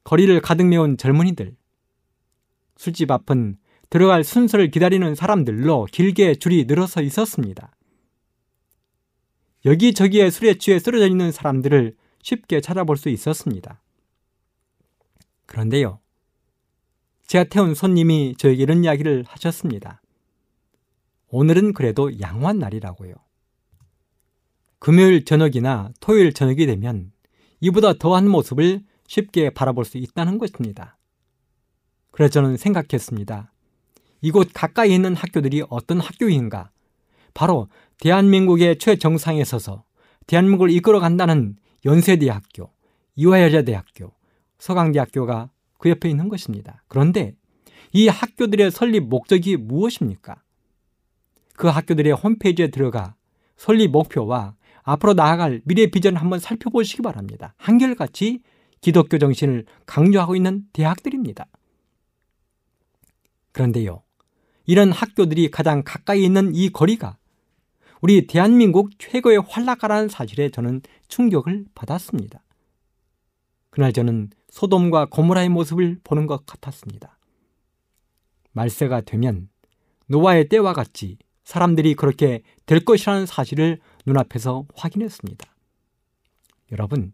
거리를 0.03 0.39
가득 0.41 0.66
메운 0.66 0.97
젊은이들, 0.97 1.55
술집 2.78 3.12
앞은 3.12 3.58
들어갈 3.89 4.24
순서를 4.24 4.72
기다리는 4.72 5.16
사람들로 5.16 5.88
길게 5.91 6.36
줄이 6.36 6.66
늘어서 6.66 7.01
있었습니다. 7.01 7.72
여기저기에 9.68 10.30
술에 10.30 10.57
취해 10.57 10.80
쓰러져 10.80 11.07
있는 11.07 11.34
사람들을 11.34 11.93
쉽게 12.24 12.61
찾아볼 12.61 12.95
수 12.95 13.09
있었습니다. 13.09 13.82
그런데요, 15.45 15.99
제가 17.28 17.43
태운 17.43 17.76
손님이 17.76 18.36
저에게 18.38 18.63
이런 18.63 18.86
이야기를 18.86 19.26
하셨습니다. 19.28 20.01
오늘은 21.28 21.74
그래도 21.74 22.18
양호한 22.22 22.59
날이라고요. 22.59 23.13
금요일 24.80 25.26
저녁이나 25.26 25.91
토요일 25.99 26.32
저녁이 26.32 26.65
되면 26.65 27.11
이보다 27.59 27.93
더한 27.93 28.30
모습을 28.30 28.86
쉽게 29.07 29.49
바라볼 29.49 29.84
수 29.84 29.97
있다는 29.97 30.38
것입니다. 30.38 30.97
그래서 32.11 32.32
저는 32.32 32.55
생각했습니다. 32.55 33.51
이곳 34.22 34.49
가까이 34.53 34.93
있는 34.93 35.13
학교들이 35.13 35.63
어떤 35.70 35.99
학교인가? 35.99 36.72
바로 37.34 37.68
대한민국의 38.00 38.78
최정상에 38.78 39.43
서서 39.43 39.84
대한민국을 40.28 40.72
이끌어 40.72 41.00
간다는 41.00 41.56
연세대학교, 41.86 42.72
이화여자대학교, 43.16 44.14
서강대학교가 44.60 45.50
그 45.78 45.89
옆에 45.89 46.10
있는 46.10 46.30
것입니다. 46.30 46.84
그런데 46.88 47.36
이 47.93 48.08
학교들의 48.08 48.72
설립 48.72 49.08
목적이 49.08 49.58
무엇입니까? 49.58 50.41
그 51.56 51.68
학교들의 51.68 52.14
홈페이지에 52.14 52.68
들어가 52.68 53.16
설립 53.56 53.91
목표와 53.91 54.56
앞으로 54.84 55.14
나아갈 55.14 55.62
미래 55.66 55.88
비전을 55.88 56.22
한번 56.22 56.39
살펴보시기 56.39 57.02
바랍니다. 57.02 57.54
한결같이 57.58 58.41
기독교 58.82 59.18
정신을 59.18 59.66
강조하고 59.86 60.36
있는 60.36 60.66
대학들입니다. 60.74 61.48
그런데요, 63.52 64.04
이런 64.66 64.91
학교들이 64.91 65.50
가장 65.50 65.82
가까이 65.84 66.24
있는 66.24 66.54
이 66.54 66.70
거리가 66.70 67.18
우리 68.02 68.28
대한민국 68.28 68.91
최고의 69.00 69.39
활락가라는 69.39 70.10
사실에 70.10 70.50
저는 70.50 70.82
충격을 71.08 71.66
받았습니다. 71.74 72.43
그날 73.70 73.93
저는 73.93 74.30
소돔과 74.50 75.06
고모라의 75.06 75.50
모습을 75.50 76.00
보는 76.04 76.28
것 76.28 76.45
같았습니다. 76.45 77.18
말세가 78.52 79.02
되면 79.02 79.50
노아의 80.08 80.50
때와 80.50 80.74
같이 80.74 81.18
사람들이 81.43 81.95
그렇게 81.95 82.41
될 82.66 82.84
것이라는 82.84 83.26
사실을 83.26 83.80
눈앞에서 84.06 84.66
확인했습니다. 84.76 85.45
여러분, 86.72 87.14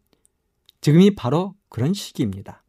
지금이 0.82 1.16
바로 1.16 1.56
그런 1.70 1.94
시기입니다. 1.94 2.64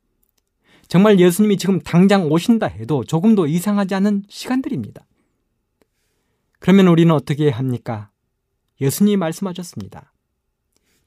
정말 0.88 1.18
예수님이 1.18 1.56
지금 1.56 1.80
당장 1.80 2.30
오신다 2.30 2.66
해도 2.66 3.04
조금도 3.04 3.46
이상하지 3.46 3.94
않은 3.94 4.24
시간들입니다. 4.28 5.06
그러면 6.64 6.88
우리는 6.88 7.14
어떻게 7.14 7.50
합니까? 7.50 8.08
예수님이 8.80 9.18
말씀하셨습니다. 9.18 10.14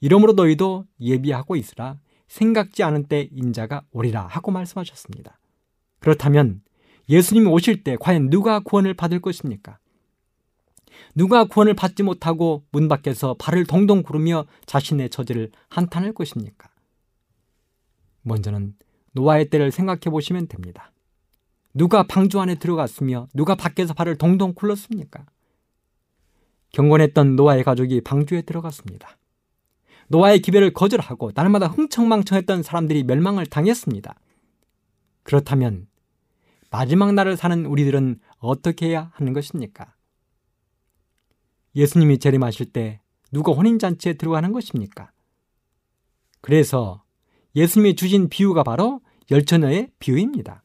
이러므로 0.00 0.34
너희도 0.34 0.84
예비하고 1.00 1.56
있으라 1.56 1.98
생각지 2.28 2.84
않은 2.84 3.08
때 3.08 3.28
인자가 3.32 3.82
오리라 3.90 4.24
하고 4.28 4.52
말씀하셨습니다. 4.52 5.40
그렇다면 5.98 6.62
예수님이 7.08 7.48
오실 7.48 7.82
때 7.82 7.96
과연 7.98 8.30
누가 8.30 8.60
구원을 8.60 8.94
받을 8.94 9.20
것입니까? 9.20 9.80
누가 11.16 11.42
구원을 11.42 11.74
받지 11.74 12.04
못하고 12.04 12.62
문 12.70 12.86
밖에서 12.86 13.34
발을 13.34 13.66
동동 13.66 14.04
구르며 14.04 14.46
자신의 14.66 15.10
처지를 15.10 15.50
한탄할 15.70 16.12
것입니까? 16.12 16.70
먼저는 18.22 18.76
노아의 19.10 19.50
때를 19.50 19.72
생각해 19.72 20.02
보시면 20.02 20.46
됩니다. 20.46 20.92
누가 21.74 22.04
방주 22.04 22.38
안에 22.38 22.54
들어갔으며 22.60 23.26
누가 23.34 23.56
밖에서 23.56 23.92
발을 23.92 24.18
동동 24.18 24.54
굴렀습니까? 24.54 25.26
경건했던 26.72 27.36
노아의 27.36 27.64
가족이 27.64 28.02
방주에 28.02 28.42
들어갔습니다. 28.42 29.18
노아의 30.08 30.40
기별을 30.40 30.72
거절하고 30.72 31.32
날마다 31.34 31.66
흥청망청했던 31.66 32.62
사람들이 32.62 33.04
멸망을 33.04 33.46
당했습니다. 33.46 34.18
그렇다면 35.22 35.86
마지막 36.70 37.12
날을 37.12 37.36
사는 37.36 37.66
우리들은 37.66 38.20
어떻게 38.38 38.88
해야 38.88 39.10
하는 39.14 39.32
것입니까? 39.32 39.94
예수님이 41.74 42.18
재림하실 42.18 42.72
때 42.72 43.00
누가 43.30 43.52
혼인잔치에 43.52 44.14
들어가는 44.14 44.52
것입니까? 44.52 45.10
그래서 46.40 47.02
예수님이 47.54 47.94
주신 47.96 48.28
비유가 48.28 48.62
바로 48.62 49.00
열처녀의 49.30 49.90
비유입니다. 49.98 50.62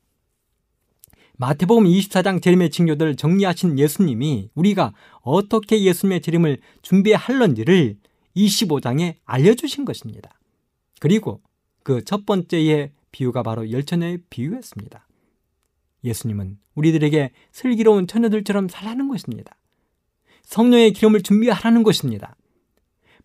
마태복음 1.44 1.84
24장 1.84 2.42
재림의 2.42 2.70
징조들을 2.70 3.18
정리하신 3.18 3.78
예수님이 3.78 4.50
우리가 4.56 4.94
어떻게 5.20 5.84
예수님의 5.84 6.22
재림을 6.22 6.60
준비할런지를 6.84 7.98
25장에 8.34 9.16
알려주신 9.26 9.84
것입니다. 9.84 10.40
그리고 11.02 11.42
그 11.84 12.02
첫 12.06 12.26
번째의 12.26 12.92
비유가 13.12 13.44
바로 13.44 13.70
열처녀의 13.70 14.20
비유였습니다. 14.30 15.06
예수님은 16.06 16.60
우리들에게 16.76 17.32
슬기로운 17.52 18.08
처녀들처럼 18.08 18.70
살라는 18.70 19.10
것입니다. 19.10 19.58
성령의 20.44 20.94
기름을 20.94 21.24
준비하라는 21.24 21.84
것입니다. 21.84 22.38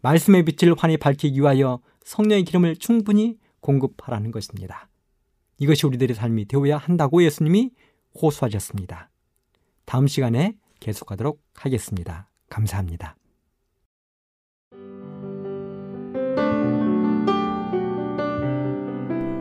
말씀의 0.00 0.44
빛을 0.44 0.74
환히 0.76 0.96
밝히기 0.96 1.38
위하여 1.38 1.80
성령의 2.02 2.44
기름을 2.44 2.78
충분히 2.78 3.38
공급하라는 3.60 4.32
것입니다. 4.32 4.88
이것이 5.60 5.86
우리들의 5.86 6.16
삶이 6.16 6.46
되어야 6.46 6.78
한다고 6.78 7.22
예수님이 7.22 7.70
호소하셨습니다. 8.14 9.10
다음 9.84 10.06
시간에 10.06 10.54
계속하도록 10.80 11.40
하겠습니다. 11.54 12.28
감사합니다. 12.48 13.16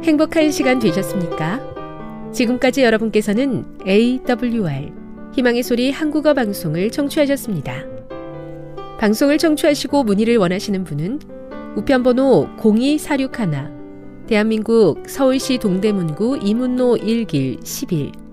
행복한 0.03 0.51
시간 0.51 0.79
되셨습니까? 0.79 2.31
지금까지 2.31 2.83
여러분께서는 2.83 3.77
AWR 3.85 4.91
희망의 5.33 5.63
소리 5.63 5.91
한국어 5.91 6.33
방송을 6.33 6.91
청취하셨습니다. 6.91 7.83
방송을 8.99 9.37
청취하시고 9.37 10.03
문의를 10.03 10.37
원하시는 10.37 10.83
분은 10.83 11.19
우편번호 11.75 12.47
02461 12.57 14.25
대한민국 14.27 15.03
서울시 15.07 15.57
동대문구 15.57 16.39
이문로 16.41 16.97
1길 16.97 17.65
11 17.65 18.26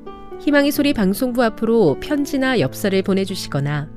희망의 0.45 0.71
소리 0.73 0.93
방송부 0.93 1.43
앞으로 1.43 1.97
편지나 2.01 2.61
엽서를 2.61 3.03
보내주시거나 3.03 3.89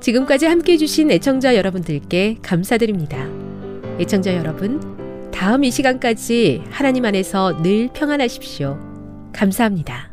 지금까지 0.00 0.46
함께 0.46 0.72
해주신 0.72 1.12
애청자 1.12 1.54
여러분들께 1.54 2.38
감사드립니다. 2.42 3.28
애청자 4.00 4.34
여러분, 4.34 4.80
다음 5.30 5.62
이 5.62 5.70
시간까지 5.70 6.64
하나님 6.68 7.04
안에서 7.04 7.62
늘 7.62 7.90
평안하십시오. 7.92 8.76
감사합니다. 9.32 10.12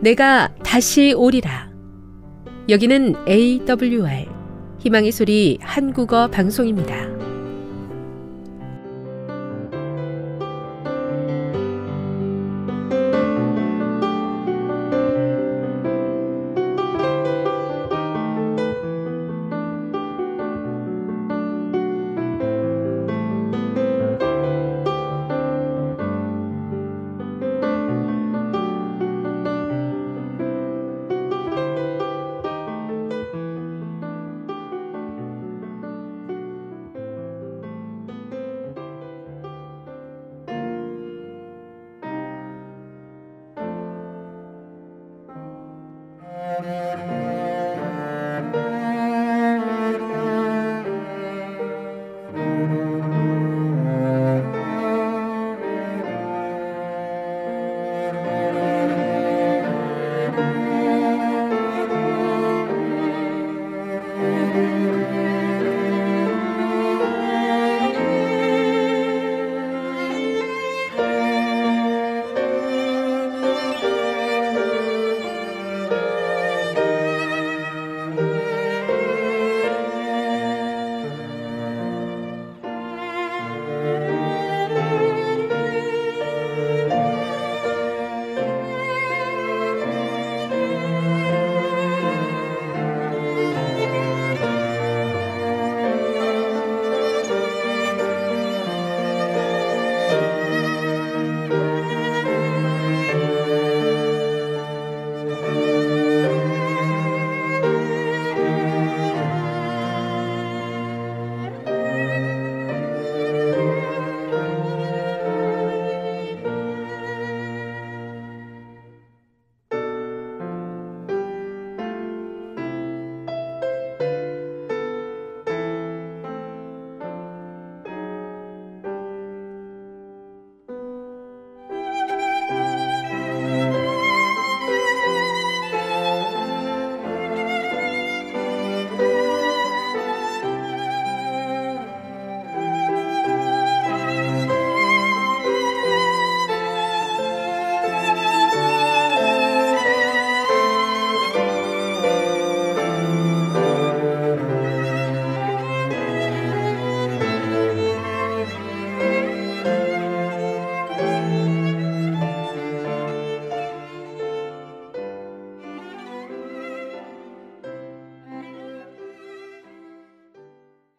내가 0.00 0.54
다시 0.64 1.12
오리라. 1.12 1.70
여기는 2.70 3.16
AWR 3.28 4.31
희망의 4.82 5.12
소리 5.12 5.58
한국어 5.62 6.26
방송입니다. 6.26 7.21